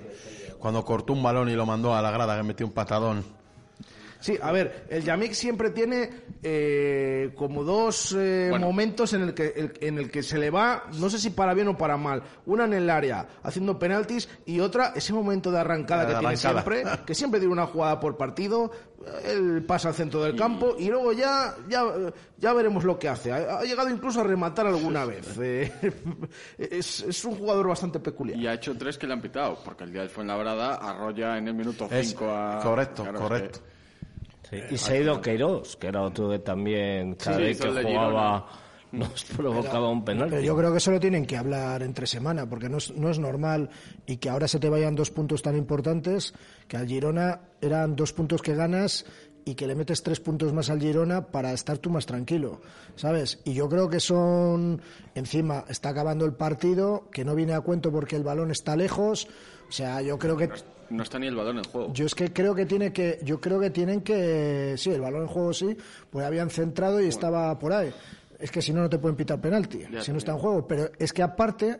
[0.59, 3.23] Cuando cortó un balón y lo mandó a la grada, que metió un patadón.
[4.19, 6.09] Sí, a ver, el Yamik siempre tiene
[6.41, 10.83] eh, como dos eh, momentos en el, que, el- en el que se le va,
[10.99, 12.23] no sé si para bien o para mal.
[12.45, 16.37] Una en el área, haciendo penaltis, y otra, ese momento de arrancada que de tiene
[16.37, 18.71] siempre, que siempre tiene una jugada por partido,
[19.23, 21.83] él pasa al centro del campo y luego ya, ya,
[22.39, 23.31] ya veremos lo que hace.
[23.31, 25.37] Ha, ha llegado incluso a rematar alguna vez.
[25.39, 25.71] Eh,
[26.57, 28.39] es, es un jugador bastante peculiar.
[28.39, 31.47] Y ha hecho tres que le han pitado, porque el día del Fuenlabrada arrolla en
[31.47, 32.59] el minuto Es 5 a...
[32.63, 33.59] correcto, Claro, es correcto.
[33.59, 33.74] que-
[34.49, 37.73] Sí, Y se ha ido Queiroz, que era otro que también cada Sí, vez hizo
[37.73, 38.45] que jugaba
[38.91, 40.35] nos provocaba un penalti.
[40.35, 43.09] Pero yo creo que eso lo tienen que hablar entre semana, porque no es, no
[43.09, 43.69] es normal
[44.05, 46.33] y que ahora se te vayan dos puntos tan importantes,
[46.67, 49.05] que al Girona eran dos puntos que ganas
[49.43, 52.61] y que le metes tres puntos más al Girona para estar tú más tranquilo,
[52.95, 53.41] ¿sabes?
[53.43, 54.81] Y yo creo que son,
[55.13, 59.27] encima, está acabando el partido, que no viene a cuento porque el balón está lejos,
[59.67, 60.49] o sea, yo creo que
[60.89, 61.91] No está ni el balón en juego.
[61.93, 65.23] yo es que creo que tiene que, yo creo que tienen que, sí, el balón
[65.23, 65.75] en juego sí,
[66.09, 67.91] pues habían centrado y estaba por ahí.
[68.39, 70.67] Es que si no no te pueden pitar penalti, Ya, si no está en juego.
[70.67, 71.79] Pero es que aparte,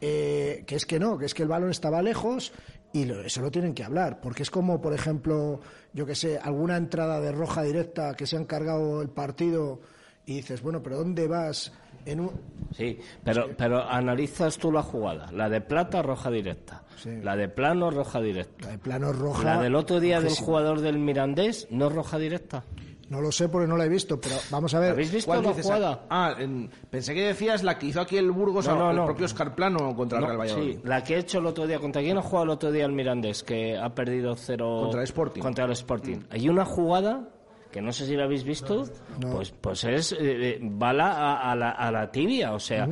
[0.00, 2.52] eh, que es que no, que es que el balón estaba lejos
[2.92, 5.60] y lo- eso lo tienen que hablar, porque es como, por ejemplo,
[5.92, 9.80] yo que sé, alguna entrada de roja directa que se han cargado el partido
[10.26, 11.72] y dices, bueno, pero ¿dónde vas?
[12.06, 12.30] En un...
[12.76, 15.32] Sí, pero, pero analizas tú la jugada.
[15.32, 16.83] La de plata, roja directa.
[17.22, 18.66] La de plano, roja directa.
[18.66, 19.44] La de plano roja.
[19.44, 20.46] La del otro día del rojísima.
[20.46, 22.64] jugador del Mirandés, no roja directa.
[23.10, 24.92] No lo sé porque no la he visto, pero vamos a ver.
[24.92, 25.64] ¿Habéis visto ¿Cuál la dices?
[25.66, 26.06] jugada?
[26.08, 29.04] Ah, en- pensé que decías la que hizo aquí el Burgos, No, no, el no.
[29.04, 30.76] propio Oscar Plano contra el No, Real Valladolid.
[30.76, 31.78] sí, la que he hecho el otro día.
[31.78, 33.42] ¿Contra quién ha jugado el otro día el Mirandés?
[33.42, 34.78] Que ha perdido cero.
[34.84, 35.42] Contra el Sporting.
[35.42, 36.20] Contra el Sporting.
[36.30, 37.28] Hay una jugada
[37.70, 38.84] que no sé si la habéis visto.
[39.20, 40.12] Pues, pues es.
[40.12, 42.88] eh, eh, bala a, a la, a la tibia, o sea.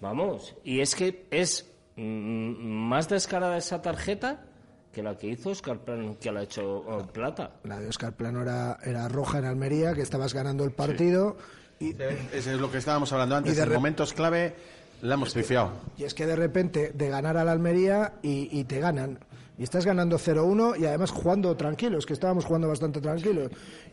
[0.00, 0.54] Vamos.
[0.62, 4.44] Y es que es mm, más descarada esa tarjeta
[4.92, 7.50] que la que hizo Oscar Plano, que la ha hecho oh, Plata.
[7.64, 11.36] La de Oscar Plano era, era roja en Almería, que estabas ganando el partido.
[11.78, 13.52] Y, Ese es lo que estábamos hablando antes.
[13.52, 14.54] Y de En momentos clave
[15.02, 15.72] la hemos pifiado.
[15.98, 19.18] y es que de repente de ganar al Almería y, y te ganan.
[19.58, 23.50] Y estás ganando 0-1 y además jugando tranquilos, que estábamos jugando bastante tranquilos.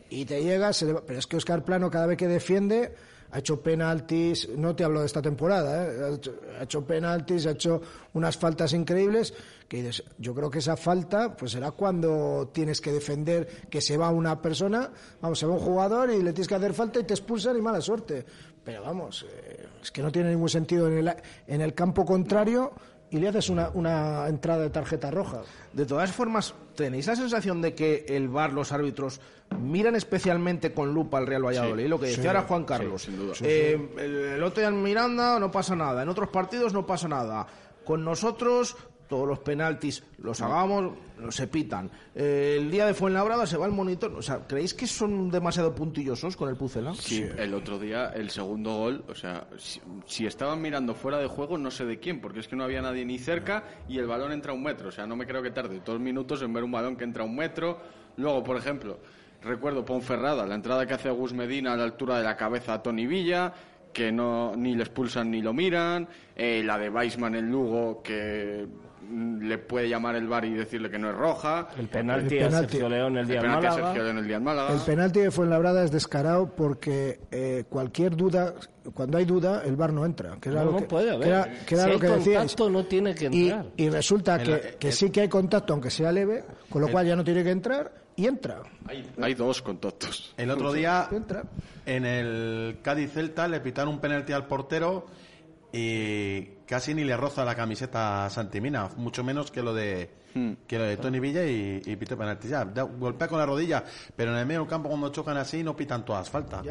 [0.09, 2.93] Y te llegas, se le pero es que Oscar Plano cada vez que defiende
[3.33, 6.03] ha hecho penaltis, no te hablo de esta temporada, ¿eh?
[6.03, 7.81] ha, hecho, ha hecho penaltis, ha hecho
[8.13, 9.33] unas faltas increíbles,
[9.67, 13.97] que dices, yo creo que esa falta pues será cuando tienes que defender que se
[13.97, 17.05] va una persona, vamos, se va un jugador y le tienes que hacer falta y
[17.05, 18.23] te expulsan y mala suerte.
[18.63, 21.15] Pero vamos, eh, es que no tiene ningún sentido en el,
[21.47, 22.71] en el campo contrario
[23.13, 25.43] y le haces una, una entrada de tarjeta roja.
[25.71, 29.21] De todas formas, ¿tenéis la sensación de que el VAR, los árbitros,
[29.61, 31.83] miran especialmente con lupa al Real Valladolid?
[31.83, 33.01] Sí, lo que decía sí, ahora Juan sí, Carlos.
[33.03, 33.33] sin duda.
[33.41, 37.07] Eh, el, el otro día en Miranda no pasa nada, en otros partidos no pasa
[37.07, 37.45] nada.
[37.85, 38.75] Con nosotros
[39.07, 40.93] todos los penaltis los hagamos,
[41.29, 41.89] se pitan.
[42.15, 44.13] Eh, el día de Fuenlabrada se va el monitor.
[44.13, 46.93] O sea, ¿creéis que son demasiado puntillosos con el Pucela?
[46.95, 51.27] Sí, el otro día, el segundo gol, o sea, si, si estaban mirando fuera de
[51.27, 54.07] juego, no sé de quién, porque es que no había nadie ni cerca y el
[54.07, 54.89] balón entra a un metro.
[54.89, 57.23] O sea, no me creo que tarde dos minutos en ver un balón que entra
[57.23, 57.79] a un metro.
[58.17, 58.99] Luego, por ejemplo,
[59.41, 62.83] recuerdo Ponferrada, la entrada que hace Gus Medina a la altura de la cabeza a
[62.83, 63.53] Tony Villa,
[63.91, 66.07] que no ni le expulsan ni lo miran.
[66.35, 68.65] Eh, la de Weisman en Lugo, que
[69.13, 71.67] le puede llamar el bar y decirle que no es roja.
[71.77, 72.71] El penalti, El a penalti.
[72.73, 73.87] Sergio León el día El de penalti a Málaga.
[73.87, 74.73] Sergio León el día en Málaga.
[74.73, 78.53] El penalti de Fuenlabrada es descarado porque eh, cualquier duda,
[78.93, 80.37] cuando hay duda, el bar no entra.
[80.41, 81.21] Que era No, lo no que, puede haber.
[81.21, 82.37] que era, que era Si lo hay que decíais.
[82.39, 83.65] contacto, no tiene que Y, entrar.
[83.77, 86.87] y resulta El- que, el- que sí que hay contacto, aunque sea leve, con lo
[86.89, 88.61] cual ya no tiene que entrar y entra.
[88.87, 90.33] Hay, hay dos contactos.
[90.37, 91.43] El otro día, Entra.
[91.85, 95.05] en el Cádiz-Celta, le pitaron un penalti al portero
[95.71, 100.09] y casi ni le roza la camiseta a Santimina, mucho menos que lo de
[100.67, 102.47] que lo de Tony Villa y, y pitó penalti.
[102.47, 103.83] Ya, golpea con la rodilla,
[104.15, 106.61] pero en el medio del campo cuando chocan así no pitan todas falta.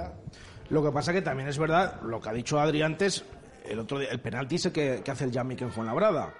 [0.70, 3.24] Lo que pasa que también es verdad, lo que ha dicho Adri antes,
[3.68, 6.34] el otro día, el penalti ese que, que hace el Yamik en Fuenlabrada.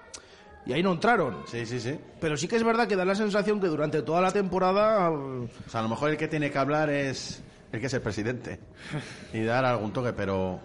[0.65, 1.43] Y ahí no entraron.
[1.45, 1.99] Sí, sí, sí.
[2.21, 5.47] Pero sí que es verdad que da la sensación que durante toda la temporada O
[5.67, 8.59] sea, a lo mejor el que tiene que hablar es el que es el presidente
[9.33, 10.59] y dar algún toque, pero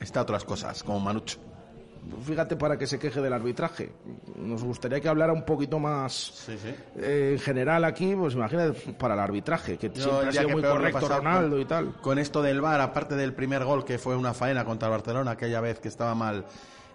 [0.00, 1.38] está otras cosas, como Manucho.
[2.24, 3.92] Fíjate para que se queje del arbitraje.
[4.36, 6.74] Nos gustaría que hablara un poquito más Sí, sí.
[6.96, 10.40] eh, en general aquí, pues imagínate para el arbitraje, que Yo, siempre el ha día
[10.40, 11.94] sido que muy correcto Ronaldo con- y tal.
[12.00, 15.32] Con esto del VAR, aparte del primer gol que fue una faena contra el Barcelona,
[15.32, 16.44] aquella vez que estaba mal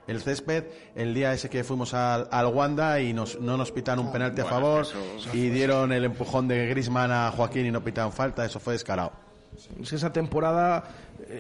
[0.08, 0.64] el césped,
[0.96, 4.40] el día ese que fuimos al, al Wanda y nos, no nos pitan un penalti
[4.40, 4.98] a bueno, favor eso-
[5.34, 9.12] y dieron el empujón de Grisman a Joaquín y no pitaron falta, eso fue descarado.
[9.82, 10.84] Es que esa temporada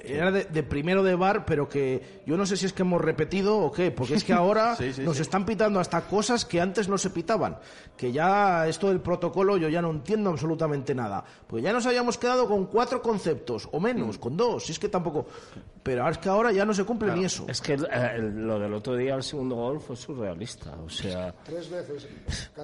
[0.05, 3.01] era de, de primero de bar, pero que yo no sé si es que hemos
[3.01, 5.21] repetido o qué, porque es que ahora Sí, sí, nos sí.
[5.21, 7.57] están pitando hasta cosas que antes no se pitaban.
[7.95, 11.23] Que ya esto del protocolo yo ya no entiendo absolutamente nada.
[11.47, 13.83] Pues ya nos habíamos quedado con cuatro conceptos, o Mm.
[13.83, 15.25] menos, con dos, si es que tampoco.
[15.83, 17.45] Pero es que ahora ya no se cumple ni eso.
[17.47, 20.75] Es que eh, lo del otro día, el segundo gol, fue surrealista.
[20.85, 22.07] O sea, Tres veces.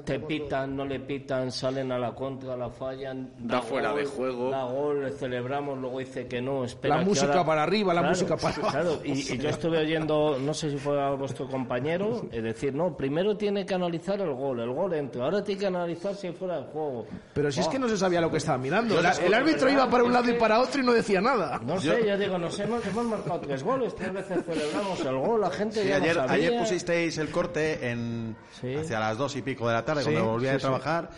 [0.03, 3.31] te pitan, no le pitan, salen a la contra, la fallan.
[3.39, 4.49] Da fuera gol, de juego.
[4.49, 6.97] Da gol, le celebramos, luego dice que no, espera.
[6.97, 8.71] La música ahora- para arriba, la Claro, música para abajo.
[8.71, 12.73] Claro, y, y yo estuve oyendo, no sé si fue a vuestro compañero, es decir,
[12.73, 16.31] no, primero tiene que analizar el gol, el gol entra, ahora tiene que analizar si
[16.31, 17.05] fuera de juego.
[17.33, 18.99] Pero si es Oh, que no se sabía lo que estaba mirando.
[18.99, 21.21] El, Yo- el árbitro iba para un es lado y para otro y no decía
[21.21, 21.59] nada.
[21.65, 25.41] No sé, yo digo, nos hemos, hemos marcado tres goles, tres veces celebramos el gol,
[25.41, 26.47] la gente Sí, ya ayer, lo sabía.
[26.47, 28.35] ayer pusisteis el corte en
[28.79, 30.63] hacia las dos y pico de la tarde Sí, cuando volvía sí, de sí.
[30.63, 31.09] trabajar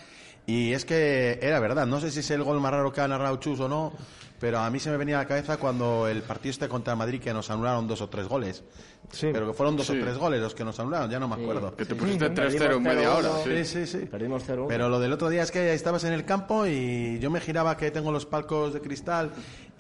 [0.47, 3.07] y es que era verdad, no sé si es el gol más raro que ha
[3.07, 3.93] narrado Chus o no,
[4.39, 7.21] pero a mí se me venía a la cabeza cuando el partido este contra Madrid
[7.21, 8.63] que nos anularon dos o tres goles.
[9.21, 9.97] Pero que fueron dos Sí.
[9.99, 11.75] o tres goles los que nos anularon, ya no me acuerdo.
[11.75, 13.29] Que te pusiste Sí, 3-0 en media hora.
[13.43, 13.85] Sí, Sí.
[13.85, 14.05] sí, sí.
[14.07, 17.29] Perdimos 0 Pero lo del otro día es que estabas en el campo y yo
[17.29, 19.31] me giraba que tengo los palcos de cristal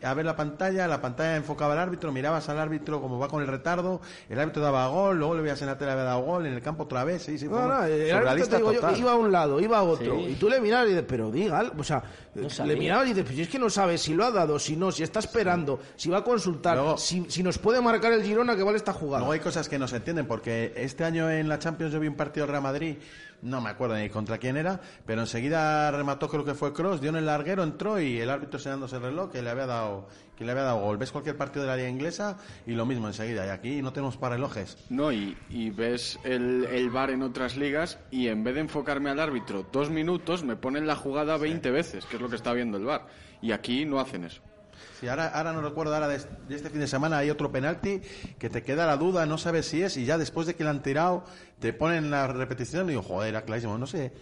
[0.03, 3.41] a ver la pantalla, la pantalla enfocaba al árbitro, mirabas al árbitro como va con
[3.41, 6.45] el retardo, el árbitro daba gol, luego le veías en la tele había dado gol,
[6.45, 8.73] en el campo otra vez, sí, sí, fue No, no, el árbitro surrealista te digo
[8.73, 8.99] yo, total.
[8.99, 10.15] iba a un lado, iba a otro.
[10.17, 10.25] Sí.
[10.31, 12.03] Y tú le mirabas y dices, pero diga, o sea,
[12.35, 12.75] le sabía.
[12.75, 15.01] mirabas y dices, pues es que no sabes si lo ha dado, si no, si
[15.03, 18.63] está esperando, si va a consultar, Luego- si, si nos puede marcar el Girona que
[18.63, 19.19] vale esta jugada.
[19.19, 22.07] Luego hay cosas que no se entienden, porque este año en la Champions yo vi
[22.07, 22.97] un partido Real Madrid,
[23.41, 27.09] no me acuerdo ni contra quién era, pero enseguida remató, creo que fue Cross, dio
[27.11, 29.84] en el larguero, entró y el árbitro enseñándose el reloj que le había dado,
[30.37, 30.97] que le había dado gol.
[30.97, 34.17] Ves cualquier partido de la liga inglesa y lo mismo enseguida, y aquí no tenemos
[34.17, 34.77] para relojes.
[34.89, 39.09] No, y, y ves el, el VAR en otras ligas y en vez de enfocarme
[39.09, 42.53] al árbitro dos minutos, me ponen la jugada 20 veces, que es lo que está
[42.53, 43.07] viendo el VAR.
[43.41, 44.41] Y aquí no hacen eso.
[44.99, 46.17] Sí, ahora, ahora no recuerdo, ahora de,
[46.47, 48.01] de este fin de semana hay otro penalti
[48.37, 50.69] que te queda la duda, no sabes si es, y ya después de que le
[50.69, 51.23] han tirado,
[51.59, 54.13] te ponen la repetición y digo, joder, era clarísimo, no sé.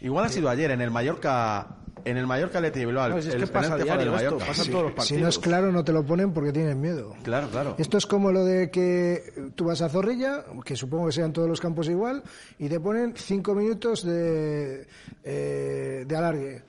[0.00, 3.08] Igual ha sido ayer en el Mallorca, en el Mallorca Leti Bilbao.
[3.08, 4.70] No, si es el que pasa diario esto, pasa Sí.
[4.70, 5.08] todos los partidos.
[5.08, 7.14] Si no es claro, no te lo ponen porque tienen miedo.
[7.22, 7.74] Claro, claro.
[7.78, 11.48] Esto es como lo de que tú vas a Zorrilla, que supongo que sean todos
[11.48, 12.22] los campos igual,
[12.58, 14.86] y te ponen cinco minutos de,
[15.24, 16.62] eh, de alargue.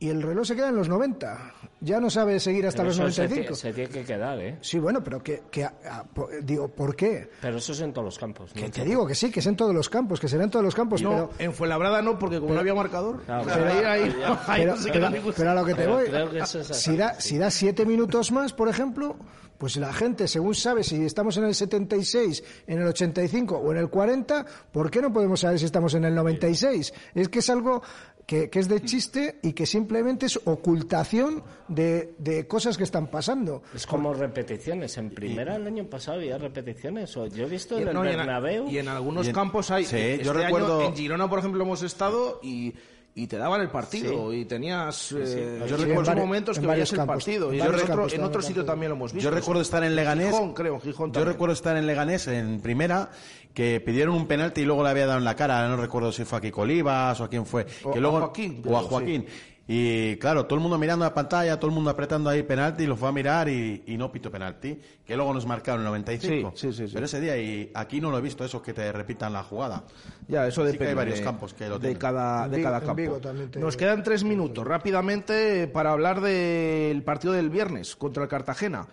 [0.00, 1.54] Y el reloj se queda en los 90.
[1.80, 3.54] Ya no sabe seguir hasta Pero los eso se, 95.
[3.54, 4.58] tie- se tiene que quedar, ¿eh?
[4.60, 7.30] Sí, bueno, pero que, que- a- po- digo, ¿por qué?
[7.40, 8.52] Pero eso es en todos los campos.
[8.52, 8.70] Que ¿no?
[8.70, 10.74] te digo que sí, que es en todos los campos, que será en todos los
[10.74, 14.12] campos, no, pero, en Fuenlabrada no, porque como no había marcador, Claro, pero ahí,
[14.48, 16.66] ahí- no se queda pero a lo que te Pero voy, creo que eso es
[16.68, 19.16] si da, si da siete minutos más, por ejemplo,
[19.58, 23.78] pues la gente, según sabe si estamos en el 76, en el 85 o en
[23.78, 26.92] el 40, ¿por qué no podemos saber si estamos en el 96?
[27.14, 27.82] Es que es algo
[28.26, 33.08] que, que es de chiste y que simplemente es ocultación de, de cosas que están
[33.08, 33.62] pasando.
[33.74, 34.96] Es como repeticiones.
[34.98, 37.16] En primera, el año pasado había repeticiones.
[37.16, 38.68] O Yo he visto en el No, y, en, Bernabéu.
[38.68, 39.84] y en algunos Y en- campos hay.
[39.84, 42.72] Sí, este yo año recuerdo- en Girona, por ejemplo, hemos estado y,
[43.16, 46.90] y te daban el partido y tenías eh, Yo en recuerdo- momentos en que varios
[46.90, 47.52] veías el partido.
[47.52, 49.28] En Y otro, campos en otro sitio también lo hemos visto.
[49.30, 50.30] Yo recuerdo estar en Leganés.
[50.32, 53.10] Gijón, creo, en Gijón Yo recuerdo estar en Leganés en primera
[53.52, 55.68] que pidieron un penalti y luego le había dado en la cara.
[55.68, 57.66] No recuerdo si fue a Kiko Olivas o a quién fue.
[57.84, 58.86] O que a luego, Joaquín, O a sí.
[58.88, 59.26] Joaquín.
[59.66, 62.96] Y claro, todo el mundo mirando la pantalla, todo el mundo apretando ahí penalti, lo
[62.96, 64.78] fue a mirar y, y no pito penalti.
[65.06, 66.52] Que luego nos marcaron el 95.
[66.54, 66.90] Sí, sí, sí.
[66.92, 69.84] Pero ese día, y aquí no lo he visto eso, que te repitan la jugada.
[70.28, 70.90] Ya, eso Sí que depende.
[70.90, 71.98] hay varios de- campos que lo de tienen.
[71.98, 73.20] cada, de Vigo- cada campo.
[73.50, 78.86] Te- Nos quedan tres minutos rápidamente para hablar del partido del viernes contra el Cartagena.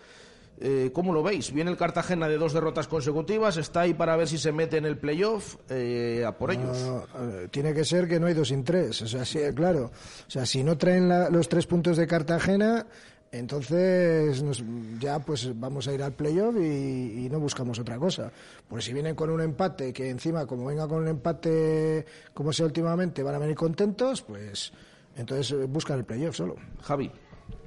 [0.63, 1.51] Eh, ¿Cómo lo veis?
[1.51, 4.85] Viene el Cartagena de dos derrotas consecutivas, está ahí para ver si se mete en
[4.85, 6.77] el playoff, eh, a por ellos.
[6.79, 9.01] No, no, tiene que ser que no hay dos sin tres.
[9.01, 9.85] O sea, sí, claro.
[10.27, 12.85] O sea, si no traen la- los tres puntos de Cartagena,
[13.31, 14.63] entonces nos-
[14.99, 18.31] ya pues vamos a ir al playoff y, y no buscamos otra cosa.
[18.69, 22.65] Pues si vienen con un empate, que encima como venga con un empate como sea
[22.67, 24.71] últimamente, van a venir contentos, pues
[25.15, 26.55] entonces eh, buscan el playoff solo.
[26.81, 27.11] Javi.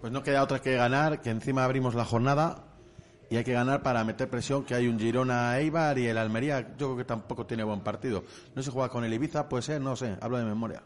[0.00, 2.64] Pues no queda otra que ganar, que encima abrimos la jornada
[3.34, 6.60] y hay que ganar para meter presión, que hay un Girona Eibar y el Almería,
[6.78, 8.22] yo creo que tampoco tiene buen partido.
[8.54, 10.82] No se juega con el Ibiza, puede ser, no sé, hablo de memoria.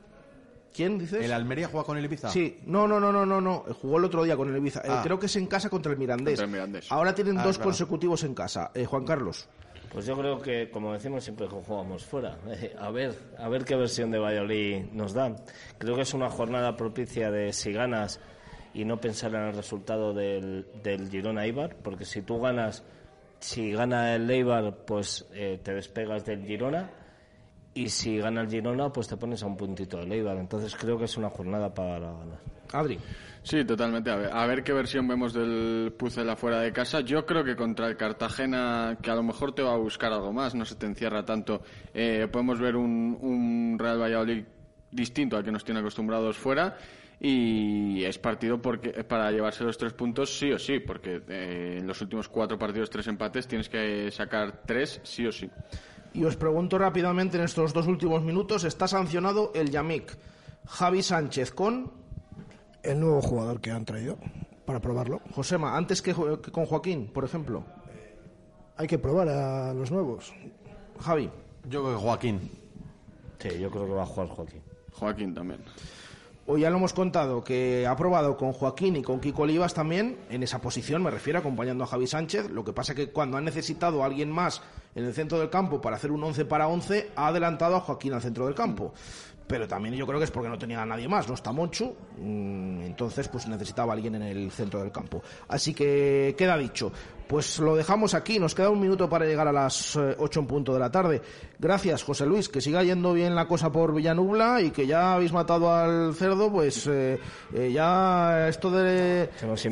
[0.74, 1.22] ¿Quién dices?
[1.22, 2.30] ¿El Almería juega con el Ibiza?
[2.30, 3.64] Sí, no, no, no, no, no, no.
[3.82, 4.80] Jugó el otro día con el Ibiza.
[4.80, 5.00] Eh, Ah.
[5.04, 6.32] creo que es en casa contra el Mirandés.
[6.40, 6.90] Contra el Mirandés.
[6.90, 8.70] Ahora tienen Ah, dos consecutivos en casa.
[8.74, 9.46] Eh, Juan Carlos.
[9.92, 13.74] Pues yo creo que, como decimos siempre jugamos fuera, eh, a ver, a ver qué
[13.76, 15.36] versión de Valladolid nos dan.
[15.78, 18.20] Creo que es una jornada propicia de si ganas
[18.78, 22.84] y no pensar en el resultado del, del Girona Eibar, porque si tú ganas,
[23.40, 26.88] si gana el Eibar, pues eh, te despegas del Girona
[27.74, 30.36] y si gana el Girona, pues te pones a un puntito de Leibar.
[30.36, 32.38] Entonces creo que es una jornada para ganar.
[32.72, 33.00] Adri.
[33.42, 34.12] Sí, totalmente.
[34.12, 37.00] A ver, a ver qué versión vemos del Pucela fuera de casa.
[37.00, 40.32] Yo creo que contra el Cartagena, que a lo mejor te va a buscar algo
[40.32, 41.62] más, no se te encierra tanto,
[41.92, 44.44] eh, podemos ver un, un Real Valladolid
[44.92, 46.76] distinto al que nos tiene acostumbrados fuera
[47.20, 51.86] y es partido porque para llevarse los tres puntos sí o sí, porque eh, en
[51.86, 55.50] los últimos cuatro partidos tres empates tienes que sacar tres sí o sí.
[56.14, 60.16] Y os pregunto rápidamente en estos dos últimos minutos, ¿está sancionado el Yamik
[60.66, 61.90] Javi Sánchez con
[62.82, 64.16] El nuevo jugador que han traído
[64.64, 65.20] para probarlo.
[65.34, 67.64] Josema, antes que, jo- que con Joaquín, por ejemplo?
[68.76, 70.32] Hay que probar a los nuevos.
[71.00, 71.28] Javi.
[71.68, 72.50] Yo creo que Joaquín.
[73.38, 74.62] Sí, yo creo que va a jugar Joaquín.
[74.92, 75.60] Joaquín también.
[76.50, 80.16] Hoy ya lo hemos contado que ha probado con Joaquín y con Kiko Olivas también,
[80.30, 82.48] en esa posición, me refiero, acompañando a Javi Sánchez.
[82.48, 84.62] Lo que pasa que cuando ha necesitado a alguien más
[84.94, 88.14] en el centro del campo para hacer un 11 para 11, ha adelantado a Joaquín
[88.14, 88.94] al centro del campo.
[89.46, 91.94] Pero también yo creo que es porque no tenía a nadie más, no está Monchu,
[92.16, 95.22] mm, entonces pues necesitaba a alguien en el centro del campo.
[95.48, 96.90] Así que queda dicho.
[97.28, 100.46] Pues lo dejamos aquí, nos queda un minuto para llegar a las eh, 8 en
[100.46, 101.20] punto de la tarde.
[101.58, 105.32] Gracias, José Luis, que siga yendo bien la cosa por Villanubla y que ya habéis
[105.32, 107.18] matado al cerdo, pues eh,
[107.52, 109.28] eh, ya esto de,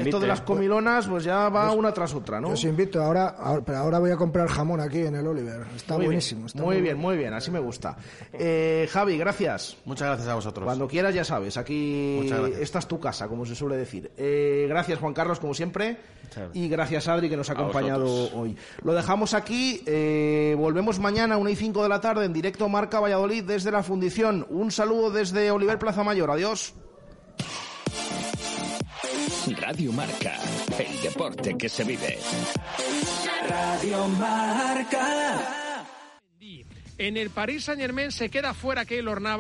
[0.07, 2.51] esto de las comilonas, pues ya va una tras otra, ¿no?
[2.51, 5.63] Os invito, ahora, ahora- pero ahora voy a comprar jamón aquí en el Oliver.
[5.75, 6.41] Está muy buenísimo.
[6.41, 7.97] Bien, está muy bien, muy bien, así me gusta.
[8.33, 9.77] Eh, Javi, gracias.
[9.87, 10.65] Muchas gracias a vosotros.
[10.65, 12.29] Cuando quieras, ya sabes, aquí
[12.61, 14.11] esta es tu casa, como se suele decir.
[14.17, 15.97] Eh, gracias, Juan Carlos, como siempre.
[16.53, 18.57] Y gracias, Adri, que nos ha A acompañado hoy.
[18.83, 19.83] Lo dejamos aquí.
[19.87, 23.71] eh, volvemos mañana a 1 y 5 de la tarde en directo Marca Valladolid desde
[23.71, 24.47] la fundición.
[24.51, 26.31] Un saludo desde Oliver Plaza Mayor.
[26.31, 26.75] Adiós.
[29.61, 30.35] Radio Marca,
[30.79, 32.19] el deporte que se vive.
[33.49, 35.83] Radio Marca.
[36.99, 39.35] En el Paris Saint Germain se queda fuera Keylor Navas.